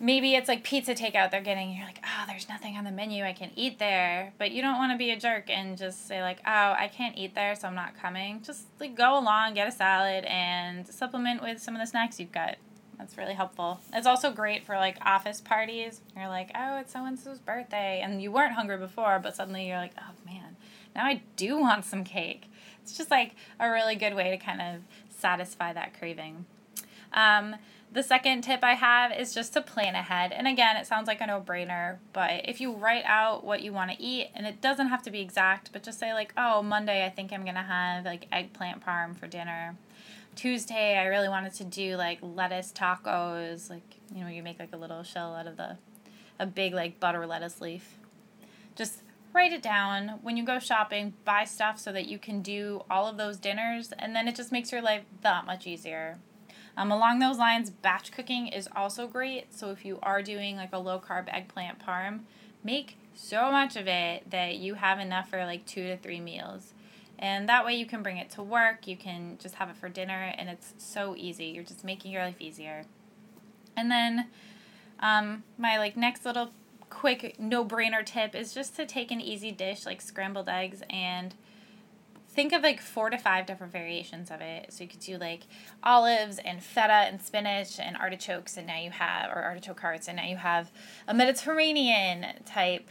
maybe 0.00 0.34
it's 0.34 0.48
like 0.48 0.64
pizza 0.64 0.94
takeout 0.94 1.30
they're 1.30 1.40
getting 1.40 1.74
you're 1.74 1.86
like 1.86 2.00
oh 2.04 2.24
there's 2.26 2.48
nothing 2.48 2.76
on 2.76 2.84
the 2.84 2.90
menu 2.90 3.24
i 3.24 3.32
can 3.32 3.50
eat 3.56 3.78
there. 3.78 4.32
But 4.38 4.50
you 4.50 4.62
don't 4.62 4.76
want 4.76 4.92
to 4.92 4.98
be 4.98 5.10
a 5.10 5.18
jerk 5.18 5.48
and 5.48 5.76
just 5.78 6.06
say 6.08 6.22
like 6.22 6.38
oh 6.46 6.74
i 6.78 6.90
can't 6.92 7.16
eat 7.16 7.34
there 7.34 7.54
so 7.54 7.68
i'm 7.68 7.74
not 7.74 7.98
coming. 8.00 8.42
Just 8.42 8.66
like 8.80 8.94
go 8.96 9.18
along 9.18 9.54
get 9.54 9.68
a 9.68 9.72
salad 9.72 10.24
and 10.24 10.86
supplement 10.86 11.42
with 11.42 11.60
some 11.60 11.74
of 11.74 11.80
the 11.80 11.86
snacks 11.86 12.18
you've 12.18 12.32
got. 12.32 12.56
That's 12.98 13.18
really 13.18 13.34
helpful. 13.34 13.80
It's 13.92 14.06
also 14.06 14.30
great 14.30 14.64
for 14.64 14.76
like 14.76 14.98
office 15.04 15.40
parties. 15.40 16.00
You're 16.16 16.28
like 16.28 16.50
oh 16.54 16.78
it's 16.78 16.92
so 16.92 17.04
and 17.04 17.18
so's 17.18 17.38
birthday 17.38 18.00
and 18.02 18.22
you 18.22 18.32
weren't 18.32 18.54
hungry 18.54 18.78
before 18.78 19.18
but 19.22 19.36
suddenly 19.36 19.66
you're 19.66 19.78
like 19.78 19.94
oh 19.98 20.12
man 20.26 20.56
now 20.94 21.04
i 21.04 21.22
do 21.36 21.58
want 21.58 21.84
some 21.84 22.04
cake. 22.04 22.50
It's 22.82 22.96
just 22.96 23.10
like 23.10 23.34
a 23.58 23.70
really 23.70 23.94
good 23.94 24.14
way 24.14 24.30
to 24.30 24.36
kind 24.36 24.60
of 24.60 24.82
satisfy 25.08 25.72
that 25.72 25.98
craving 25.98 26.44
um, 27.14 27.56
the 27.94 28.02
second 28.02 28.42
tip 28.42 28.64
I 28.64 28.74
have 28.74 29.12
is 29.12 29.32
just 29.32 29.52
to 29.52 29.62
plan 29.62 29.94
ahead. 29.94 30.32
And 30.32 30.48
again, 30.48 30.76
it 30.76 30.86
sounds 30.86 31.06
like 31.06 31.20
a 31.20 31.26
no 31.28 31.40
brainer, 31.40 31.98
but 32.12 32.42
if 32.44 32.60
you 32.60 32.74
write 32.74 33.04
out 33.06 33.44
what 33.44 33.62
you 33.62 33.72
want 33.72 33.92
to 33.92 34.02
eat, 34.02 34.30
and 34.34 34.46
it 34.46 34.60
doesn't 34.60 34.88
have 34.88 35.02
to 35.04 35.12
be 35.12 35.20
exact, 35.20 35.72
but 35.72 35.84
just 35.84 36.00
say, 36.00 36.12
like, 36.12 36.32
oh, 36.36 36.60
Monday, 36.60 37.06
I 37.06 37.08
think 37.08 37.32
I'm 37.32 37.44
going 37.44 37.54
to 37.54 37.62
have 37.62 38.04
like 38.04 38.26
eggplant 38.32 38.84
parm 38.84 39.16
for 39.16 39.28
dinner. 39.28 39.76
Tuesday, 40.34 40.98
I 40.98 41.04
really 41.04 41.28
wanted 41.28 41.54
to 41.54 41.64
do 41.64 41.94
like 41.94 42.18
lettuce 42.20 42.72
tacos, 42.72 43.70
like, 43.70 43.94
you 44.12 44.24
know, 44.24 44.28
you 44.28 44.42
make 44.42 44.58
like 44.58 44.72
a 44.72 44.76
little 44.76 45.04
shell 45.04 45.36
out 45.36 45.46
of 45.46 45.56
the, 45.56 45.76
a 46.40 46.46
big 46.46 46.74
like 46.74 46.98
butter 46.98 47.24
lettuce 47.28 47.60
leaf. 47.60 47.96
Just 48.74 49.02
write 49.32 49.52
it 49.52 49.62
down. 49.62 50.18
When 50.22 50.36
you 50.36 50.44
go 50.44 50.58
shopping, 50.58 51.14
buy 51.24 51.44
stuff 51.44 51.78
so 51.78 51.92
that 51.92 52.06
you 52.06 52.18
can 52.18 52.42
do 52.42 52.82
all 52.90 53.06
of 53.06 53.18
those 53.18 53.36
dinners, 53.36 53.92
and 54.00 54.16
then 54.16 54.26
it 54.26 54.34
just 54.34 54.50
makes 54.50 54.72
your 54.72 54.82
life 54.82 55.04
that 55.20 55.46
much 55.46 55.64
easier. 55.64 56.18
Um, 56.76 56.90
along 56.90 57.18
those 57.18 57.38
lines, 57.38 57.70
batch 57.70 58.10
cooking 58.12 58.48
is 58.48 58.68
also 58.74 59.06
great. 59.06 59.54
So 59.54 59.70
if 59.70 59.84
you 59.84 59.98
are 60.02 60.22
doing 60.22 60.56
like 60.56 60.72
a 60.72 60.78
low 60.78 60.98
carb 60.98 61.26
eggplant 61.28 61.78
parm, 61.78 62.20
make 62.64 62.96
so 63.14 63.52
much 63.52 63.76
of 63.76 63.86
it 63.86 64.28
that 64.30 64.56
you 64.56 64.74
have 64.74 64.98
enough 64.98 65.30
for 65.30 65.44
like 65.44 65.64
two 65.66 65.84
to 65.84 65.96
three 65.96 66.20
meals. 66.20 66.74
And 67.18 67.48
that 67.48 67.64
way 67.64 67.74
you 67.74 67.86
can 67.86 68.02
bring 68.02 68.16
it 68.16 68.30
to 68.30 68.42
work, 68.42 68.88
you 68.88 68.96
can 68.96 69.38
just 69.38 69.54
have 69.56 69.70
it 69.70 69.76
for 69.76 69.88
dinner, 69.88 70.34
and 70.36 70.48
it's 70.48 70.74
so 70.78 71.14
easy. 71.16 71.46
You're 71.46 71.62
just 71.62 71.84
making 71.84 72.10
your 72.10 72.22
life 72.22 72.40
easier. 72.40 72.84
And 73.76 73.90
then 73.90 74.26
um, 74.98 75.44
my 75.56 75.78
like 75.78 75.96
next 75.96 76.24
little 76.24 76.50
quick 76.90 77.36
no 77.38 77.64
brainer 77.64 78.04
tip 78.04 78.34
is 78.34 78.54
just 78.54 78.76
to 78.76 78.86
take 78.86 79.10
an 79.10 79.20
easy 79.20 79.50
dish 79.50 79.84
like 79.84 80.00
scrambled 80.00 80.48
eggs 80.48 80.82
and 80.88 81.34
think 82.34 82.52
of 82.52 82.62
like 82.62 82.80
four 82.80 83.10
to 83.10 83.16
five 83.16 83.46
different 83.46 83.72
variations 83.72 84.30
of 84.30 84.40
it. 84.40 84.72
So 84.72 84.82
you 84.84 84.90
could 84.90 85.00
do 85.00 85.16
like 85.16 85.42
olives 85.82 86.38
and 86.38 86.62
feta 86.62 86.92
and 86.92 87.22
spinach 87.22 87.78
and 87.78 87.96
artichokes, 87.96 88.56
and 88.56 88.66
now 88.66 88.78
you 88.78 88.90
have, 88.90 89.30
or 89.30 89.42
artichoke 89.42 89.80
hearts, 89.80 90.08
and 90.08 90.16
now 90.16 90.24
you 90.26 90.36
have 90.36 90.70
a 91.06 91.14
Mediterranean 91.14 92.26
type 92.44 92.88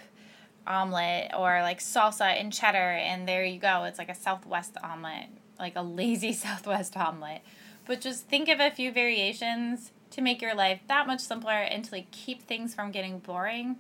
omelet 0.66 1.32
or 1.38 1.62
like 1.62 1.80
salsa 1.80 2.40
and 2.40 2.54
cheddar, 2.54 2.78
and 2.78 3.28
there 3.28 3.44
you 3.44 3.60
go. 3.60 3.84
It's 3.84 4.00
like 4.00 4.10
a 4.10 4.16
Southwest 4.16 4.78
omelet, 4.82 5.28
like 5.60 5.76
a 5.76 5.82
lazy 5.82 6.34
Southwest 6.34 6.96
omelet. 6.96 7.42
But 7.86 8.00
just 8.00 8.28
think 8.28 8.48
of 8.48 8.62
a 8.62 8.72
few 8.72 8.94
variations 8.94 9.92
to 10.12 10.22
make 10.22 10.42
your 10.42 10.56
life 10.56 10.80
that 10.88 11.06
much 11.06 11.20
simpler 11.20 11.52
and 11.52 11.84
to 11.84 11.92
like 11.92 12.12
keep 12.12 12.44
things 12.44 12.74
from 12.74 12.92
getting 12.92 13.20
boring 13.20 13.76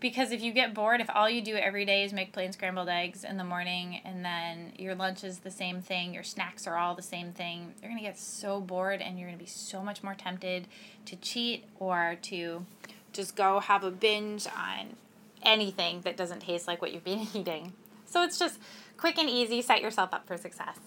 because 0.00 0.30
if 0.30 0.40
you 0.42 0.52
get 0.52 0.74
bored, 0.74 1.00
if 1.00 1.10
all 1.12 1.28
you 1.28 1.42
do 1.42 1.56
every 1.56 1.84
day 1.84 2.04
is 2.04 2.12
make 2.12 2.32
plain 2.32 2.52
scrambled 2.52 2.88
eggs 2.88 3.24
in 3.24 3.36
the 3.36 3.44
morning 3.44 4.00
and 4.04 4.24
then 4.24 4.72
your 4.78 4.94
lunch 4.94 5.24
is 5.24 5.38
the 5.40 5.50
same 5.50 5.82
thing, 5.82 6.14
your 6.14 6.22
snacks 6.22 6.66
are 6.66 6.76
all 6.76 6.94
the 6.94 7.02
same 7.02 7.32
thing, 7.32 7.74
you're 7.80 7.90
going 7.90 8.02
to 8.02 8.06
get 8.06 8.18
so 8.18 8.60
bored 8.60 9.00
and 9.00 9.18
you're 9.18 9.28
going 9.28 9.38
to 9.38 9.44
be 9.44 9.50
so 9.50 9.82
much 9.82 10.02
more 10.02 10.14
tempted 10.14 10.68
to 11.04 11.16
cheat 11.16 11.64
or 11.80 12.16
to 12.22 12.64
just 13.12 13.34
go 13.34 13.58
have 13.58 13.82
a 13.82 13.90
binge 13.90 14.46
on 14.46 14.94
anything 15.42 16.00
that 16.02 16.16
doesn't 16.16 16.40
taste 16.40 16.68
like 16.68 16.80
what 16.80 16.92
you've 16.92 17.04
been 17.04 17.26
eating. 17.34 17.72
So 18.06 18.22
it's 18.22 18.38
just 18.38 18.60
quick 18.96 19.18
and 19.18 19.28
easy, 19.28 19.62
set 19.62 19.82
yourself 19.82 20.14
up 20.14 20.26
for 20.26 20.36
success. 20.36 20.78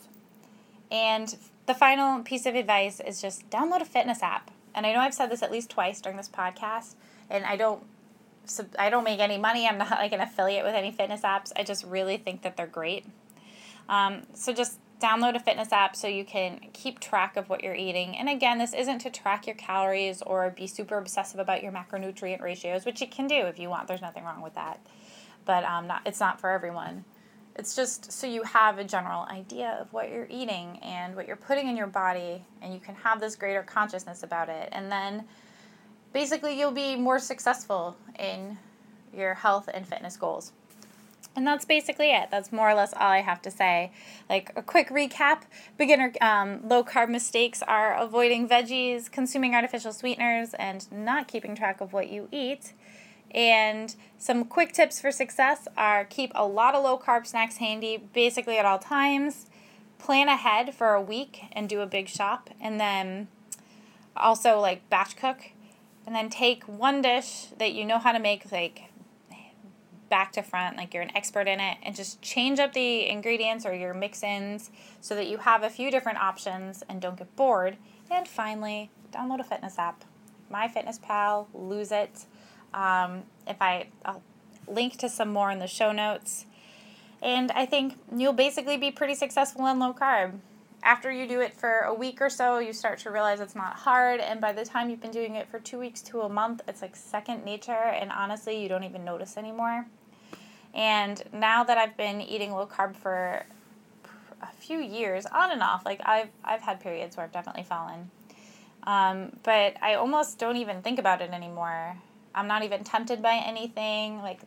And 0.89 1.35
the 1.65 1.73
final 1.73 2.21
piece 2.23 2.45
of 2.45 2.55
advice 2.55 2.99
is 2.99 3.21
just 3.21 3.49
download 3.49 3.81
a 3.81 3.85
fitness 3.85 4.23
app. 4.23 4.51
And 4.73 4.85
I 4.85 4.93
know 4.93 4.99
I've 4.99 5.13
said 5.13 5.29
this 5.29 5.43
at 5.43 5.51
least 5.51 5.69
twice 5.69 5.99
during 5.99 6.17
this 6.17 6.29
podcast, 6.29 6.95
and 7.29 7.45
I 7.45 7.57
don't 7.57 7.83
I 8.77 8.89
don't 8.89 9.03
make 9.03 9.19
any 9.19 9.37
money. 9.37 9.67
I'm 9.67 9.77
not 9.77 9.91
like 9.91 10.11
an 10.11 10.21
affiliate 10.21 10.65
with 10.65 10.75
any 10.75 10.91
fitness 10.91 11.21
apps. 11.21 11.51
I 11.55 11.63
just 11.63 11.83
really 11.85 12.17
think 12.17 12.41
that 12.41 12.57
they're 12.57 12.67
great. 12.67 13.05
Um, 13.87 14.23
so 14.33 14.53
just 14.53 14.79
download 15.01 15.35
a 15.35 15.39
fitness 15.39 15.71
app 15.71 15.95
so 15.95 16.07
you 16.07 16.23
can 16.23 16.59
keep 16.73 16.99
track 16.99 17.35
of 17.35 17.49
what 17.49 17.63
you're 17.63 17.75
eating. 17.75 18.15
And 18.15 18.29
again, 18.29 18.59
this 18.59 18.73
isn't 18.73 18.99
to 18.99 19.09
track 19.09 19.47
your 19.47 19.55
calories 19.55 20.21
or 20.21 20.49
be 20.51 20.67
super 20.67 20.97
obsessive 20.97 21.39
about 21.39 21.63
your 21.63 21.71
macronutrient 21.71 22.41
ratios, 22.41 22.85
which 22.85 23.01
you 23.01 23.07
can 23.07 23.27
do 23.27 23.45
if 23.47 23.57
you 23.57 23.69
want. 23.69 23.87
There's 23.87 24.01
nothing 24.01 24.23
wrong 24.23 24.41
with 24.41 24.55
that. 24.55 24.79
But 25.45 25.63
um, 25.63 25.87
not, 25.87 26.01
it's 26.05 26.19
not 26.19 26.39
for 26.39 26.51
everyone. 26.51 27.03
It's 27.55 27.75
just 27.75 28.11
so 28.11 28.27
you 28.27 28.43
have 28.43 28.77
a 28.77 28.83
general 28.83 29.23
idea 29.23 29.77
of 29.81 29.91
what 29.91 30.09
you're 30.09 30.27
eating 30.29 30.79
and 30.83 31.15
what 31.15 31.27
you're 31.27 31.35
putting 31.35 31.67
in 31.67 31.75
your 31.75 31.87
body, 31.87 32.45
and 32.61 32.73
you 32.73 32.79
can 32.79 32.95
have 32.95 33.19
this 33.19 33.35
greater 33.35 33.63
consciousness 33.63 34.23
about 34.23 34.49
it. 34.49 34.69
And 34.71 34.91
then 34.91 35.25
basically 36.13 36.57
you'll 36.57 36.71
be 36.71 36.95
more 36.95 37.19
successful 37.19 37.95
in 38.17 38.57
your 39.15 39.35
health 39.35 39.69
and 39.73 39.87
fitness 39.87 40.17
goals. 40.17 40.51
And 41.35 41.47
that's 41.47 41.63
basically 41.63 42.11
it. 42.11 42.29
That's 42.29 42.51
more 42.51 42.69
or 42.69 42.73
less 42.73 42.93
all 42.93 43.09
I 43.09 43.21
have 43.21 43.41
to 43.43 43.51
say. 43.51 43.91
Like 44.29 44.51
a 44.55 44.61
quick 44.61 44.89
recap 44.89 45.43
beginner 45.77 46.11
um, 46.19 46.67
low 46.67 46.83
carb 46.83 47.09
mistakes 47.09 47.61
are 47.61 47.95
avoiding 47.95 48.49
veggies, 48.49 49.09
consuming 49.09 49.55
artificial 49.55 49.93
sweeteners, 49.93 50.53
and 50.55 50.91
not 50.91 51.29
keeping 51.29 51.55
track 51.55 51.79
of 51.79 51.93
what 51.93 52.09
you 52.09 52.27
eat. 52.31 52.73
And 53.33 53.95
some 54.17 54.43
quick 54.43 54.73
tips 54.73 54.99
for 54.99 55.09
success 55.09 55.69
are 55.77 56.03
keep 56.03 56.33
a 56.35 56.45
lot 56.45 56.75
of 56.75 56.83
low 56.83 56.97
carb 56.97 57.25
snacks 57.25 57.57
handy 57.57 57.97
basically 57.97 58.57
at 58.57 58.65
all 58.65 58.79
times. 58.79 59.45
Plan 59.99 60.27
ahead 60.27 60.75
for 60.75 60.93
a 60.93 61.01
week 61.01 61.43
and 61.53 61.69
do 61.69 61.79
a 61.79 61.85
big 61.85 62.09
shop. 62.09 62.49
And 62.59 62.77
then 62.77 63.29
also 64.17 64.59
like 64.59 64.89
batch 64.89 65.15
cook 65.15 65.51
and 66.05 66.15
then 66.15 66.29
take 66.29 66.63
one 66.63 67.01
dish 67.01 67.47
that 67.57 67.73
you 67.73 67.85
know 67.85 67.99
how 67.99 68.11
to 68.11 68.19
make 68.19 68.51
like 68.51 68.91
back 70.11 70.33
to 70.33 70.43
front 70.43 70.75
like 70.75 70.93
you're 70.93 71.01
an 71.01 71.15
expert 71.15 71.47
in 71.47 71.59
it 71.59 71.77
and 71.81 71.95
just 71.95 72.21
change 72.21 72.59
up 72.59 72.73
the 72.73 73.07
ingredients 73.07 73.65
or 73.65 73.73
your 73.73 73.93
mix-ins 73.93 74.69
so 74.99 75.15
that 75.15 75.27
you 75.27 75.37
have 75.37 75.63
a 75.63 75.69
few 75.69 75.89
different 75.89 76.19
options 76.19 76.83
and 76.89 77.01
don't 77.01 77.17
get 77.17 77.33
bored. 77.35 77.77
And 78.11 78.27
finally 78.27 78.91
download 79.13 79.39
a 79.39 79.43
fitness 79.45 79.79
app. 79.79 80.03
MyFitnessPal 80.53 81.47
lose 81.53 81.93
it. 81.93 82.25
Um, 82.73 83.23
if 83.47 83.61
i 83.61 83.87
i'll 84.05 84.21
link 84.67 84.97
to 84.97 85.09
some 85.09 85.29
more 85.29 85.49
in 85.49 85.59
the 85.59 85.67
show 85.67 85.93
notes. 85.93 86.45
And 87.21 87.51
i 87.51 87.65
think 87.65 87.97
you'll 88.13 88.33
basically 88.33 88.77
be 88.77 88.91
pretty 88.91 89.15
successful 89.15 89.65
in 89.67 89.79
low 89.79 89.93
carb 89.93 90.39
after 90.83 91.11
you 91.11 91.27
do 91.27 91.41
it 91.41 91.53
for 91.53 91.81
a 91.81 91.93
week 91.93 92.21
or 92.21 92.29
so, 92.29 92.59
you 92.59 92.73
start 92.73 92.99
to 92.99 93.11
realize 93.11 93.39
it's 93.39 93.55
not 93.55 93.75
hard. 93.75 94.19
And 94.19 94.41
by 94.41 94.51
the 94.51 94.65
time 94.65 94.89
you've 94.89 95.01
been 95.01 95.11
doing 95.11 95.35
it 95.35 95.47
for 95.47 95.59
two 95.59 95.77
weeks 95.77 96.01
to 96.03 96.21
a 96.21 96.29
month, 96.29 96.61
it's 96.67 96.81
like 96.81 96.95
second 96.95 97.45
nature. 97.45 97.71
And 97.71 98.11
honestly, 98.11 98.61
you 98.61 98.67
don't 98.67 98.83
even 98.83 99.05
notice 99.05 99.37
anymore. 99.37 99.85
And 100.73 101.21
now 101.33 101.63
that 101.63 101.77
I've 101.77 101.97
been 101.97 102.21
eating 102.21 102.51
low 102.51 102.65
carb 102.65 102.95
for 102.95 103.45
a 104.41 104.51
few 104.57 104.79
years, 104.79 105.25
on 105.27 105.51
and 105.51 105.61
off, 105.61 105.85
like 105.85 106.01
I've, 106.03 106.29
I've 106.43 106.61
had 106.61 106.79
periods 106.79 107.15
where 107.15 107.25
I've 107.25 107.31
definitely 107.31 107.63
fallen. 107.63 108.09
Um, 108.83 109.33
but 109.43 109.75
I 109.81 109.95
almost 109.95 110.39
don't 110.39 110.57
even 110.57 110.81
think 110.81 110.97
about 110.97 111.21
it 111.21 111.29
anymore. 111.31 111.97
I'm 112.33 112.47
not 112.47 112.63
even 112.63 112.83
tempted 112.83 113.21
by 113.21 113.35
anything. 113.45 114.21
Like 114.21 114.39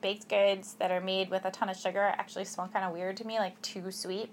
baked 0.00 0.28
goods 0.28 0.74
that 0.78 0.90
are 0.90 1.00
made 1.00 1.30
with 1.30 1.44
a 1.44 1.50
ton 1.50 1.68
of 1.68 1.76
sugar 1.76 2.02
actually 2.02 2.44
smell 2.44 2.68
kind 2.72 2.84
of 2.84 2.92
weird 2.92 3.16
to 3.18 3.26
me, 3.26 3.38
like 3.38 3.60
too 3.62 3.90
sweet. 3.90 4.30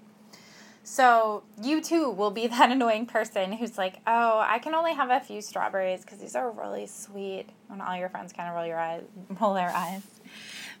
So 0.88 1.42
you 1.60 1.80
too 1.80 2.10
will 2.10 2.30
be 2.30 2.46
that 2.46 2.70
annoying 2.70 3.06
person 3.06 3.52
who's 3.52 3.76
like, 3.76 3.98
oh, 4.06 4.38
I 4.38 4.60
can 4.60 4.72
only 4.72 4.94
have 4.94 5.10
a 5.10 5.18
few 5.18 5.42
strawberries 5.42 6.02
because 6.02 6.20
these 6.20 6.36
are 6.36 6.48
really 6.48 6.86
sweet. 6.86 7.46
And 7.68 7.82
all 7.82 7.96
your 7.96 8.08
friends 8.08 8.32
kind 8.32 8.48
of 8.48 8.54
roll 8.54 8.64
your 8.64 8.78
eyes, 8.78 9.02
roll 9.40 9.52
their 9.52 9.70
eyes. 9.70 10.02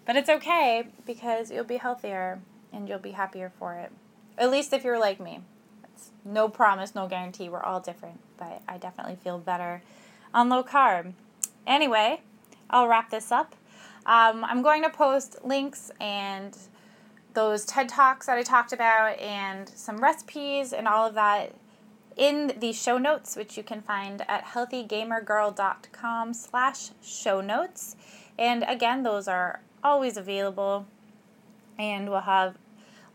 But 0.06 0.14
it's 0.14 0.30
okay 0.30 0.86
because 1.04 1.50
you'll 1.50 1.64
be 1.64 1.78
healthier 1.78 2.38
and 2.72 2.88
you'll 2.88 3.00
be 3.00 3.10
happier 3.10 3.50
for 3.58 3.74
it. 3.74 3.90
At 4.38 4.52
least 4.52 4.72
if 4.72 4.84
you're 4.84 5.00
like 5.00 5.18
me. 5.18 5.40
It's 5.92 6.10
no 6.24 6.48
promise, 6.48 6.94
no 6.94 7.08
guarantee. 7.08 7.48
We're 7.48 7.62
all 7.62 7.80
different, 7.80 8.20
but 8.38 8.62
I 8.68 8.78
definitely 8.78 9.16
feel 9.24 9.38
better 9.38 9.82
on 10.32 10.48
low 10.48 10.62
carb. 10.62 11.14
Anyway, 11.66 12.20
I'll 12.70 12.86
wrap 12.86 13.10
this 13.10 13.32
up. 13.32 13.56
Um, 14.06 14.44
I'm 14.44 14.62
going 14.62 14.82
to 14.82 14.90
post 14.90 15.44
links 15.44 15.90
and 16.00 16.56
those 17.36 17.66
TED 17.66 17.88
Talks 17.90 18.26
that 18.26 18.38
I 18.38 18.42
talked 18.42 18.72
about 18.72 19.18
and 19.20 19.68
some 19.68 19.98
recipes 19.98 20.72
and 20.72 20.88
all 20.88 21.06
of 21.06 21.14
that 21.14 21.54
in 22.16 22.54
the 22.58 22.72
show 22.72 22.96
notes, 22.96 23.36
which 23.36 23.58
you 23.58 23.62
can 23.62 23.82
find 23.82 24.24
at 24.26 24.46
healthygamergirl.com 24.46 26.32
slash 26.32 26.88
show 27.02 27.42
notes. 27.42 27.94
And 28.38 28.64
again, 28.66 29.02
those 29.02 29.28
are 29.28 29.60
always 29.84 30.16
available 30.16 30.86
and 31.78 32.08
we'll 32.08 32.20
have 32.20 32.56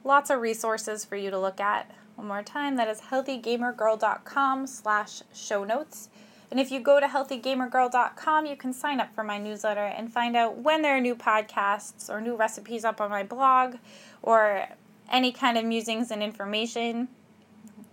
lots 0.04 0.30
of 0.30 0.40
resources 0.40 1.04
for 1.04 1.16
you 1.16 1.32
to 1.32 1.40
look 1.40 1.60
at. 1.60 1.90
One 2.16 2.28
more 2.28 2.44
time, 2.44 2.76
that 2.76 2.88
is 2.88 3.02
healthygamergirl.com 3.02 4.68
slash 4.68 5.24
show 5.34 5.64
notes. 5.64 6.10
And 6.52 6.60
if 6.60 6.70
you 6.70 6.82
go 6.82 7.00
to 7.00 7.08
healthygamergirl.com, 7.08 8.46
you 8.46 8.58
can 8.58 8.74
sign 8.74 9.00
up 9.00 9.16
for 9.16 9.24
my 9.24 9.38
newsletter 9.38 9.86
and 9.86 10.12
find 10.12 10.36
out 10.36 10.58
when 10.58 10.82
there 10.82 10.98
are 10.98 11.02
new 11.02 11.16
podcasts 11.16 12.10
or 12.10 12.20
new 12.20 12.36
recipes 12.36 12.84
up 12.84 13.00
on 13.00 13.10
my 13.10 13.24
blog 13.24 13.76
or 14.22 14.68
any 15.12 15.32
kind 15.32 15.58
of 15.58 15.66
musings 15.66 16.12
and 16.12 16.24
information, 16.24 17.08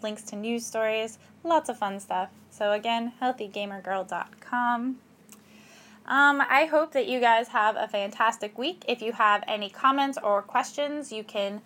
links 0.03 0.23
to 0.23 0.37
news 0.37 0.65
stories, 0.65 1.19
lots 1.45 1.69
of 1.69 1.79
fun 1.79 2.01
stuff. 2.01 2.31
So, 2.51 2.73
again, 2.73 3.13
healthygamergirl.com. 3.21 4.99
Um, 6.07 6.43
I 6.49 6.67
hope 6.71 6.93
that 6.93 7.07
you 7.07 7.21
guys 7.21 7.49
have 7.49 7.77
a 7.77 7.87
fantastic 7.87 8.57
week. 8.57 8.85
If 8.89 9.03
you 9.03 9.13
have 9.13 9.45
any 9.47 9.69
comments 9.69 10.17
or 10.23 10.41
questions, 10.43 11.13
you 11.13 11.23
can 11.23 11.61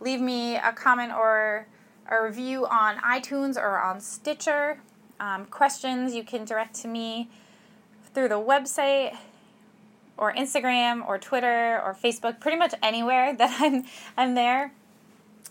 leave 0.00 0.20
me 0.20 0.56
a 0.56 0.72
comment 0.72 1.12
or 1.12 1.66
a 2.08 2.22
review 2.22 2.66
on 2.66 2.98
iTunes 2.98 3.56
or 3.56 3.80
on 3.80 4.00
Stitcher 4.00 4.78
um, 5.18 5.46
questions, 5.46 6.14
you 6.14 6.22
can 6.22 6.44
direct 6.44 6.74
to 6.82 6.88
me 6.88 7.28
through 8.12 8.28
the 8.28 8.34
website 8.34 9.16
or 10.16 10.32
Instagram 10.32 11.06
or 11.06 11.18
Twitter 11.18 11.80
or 11.82 11.94
Facebook, 11.94 12.40
pretty 12.40 12.56
much 12.56 12.74
anywhere 12.82 13.34
that 13.38 13.60
I'm 13.60 13.84
I'm 14.16 14.34
there. 14.34 14.72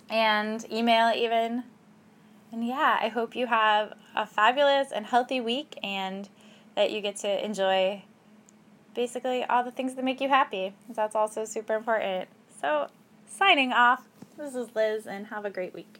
And 0.09 0.65
email 0.71 1.11
even. 1.15 1.63
And 2.51 2.65
yeah, 2.65 2.99
I 3.01 3.09
hope 3.09 3.35
you 3.35 3.47
have 3.47 3.93
a 4.15 4.25
fabulous 4.25 4.91
and 4.91 5.05
healthy 5.05 5.41
week 5.41 5.77
and 5.83 6.29
that 6.75 6.91
you 6.91 7.01
get 7.01 7.15
to 7.17 7.43
enjoy 7.43 8.03
basically 8.93 9.43
all 9.43 9.63
the 9.63 9.71
things 9.71 9.95
that 9.95 10.05
make 10.05 10.21
you 10.21 10.29
happy. 10.29 10.73
That's 10.89 11.15
also 11.15 11.43
super 11.45 11.73
important. 11.73 12.29
So, 12.61 12.87
signing 13.27 13.73
off. 13.73 14.07
This 14.37 14.55
is 14.55 14.69
Liz 14.75 15.05
and 15.05 15.27
have 15.27 15.45
a 15.45 15.49
great 15.49 15.73
week. 15.73 15.99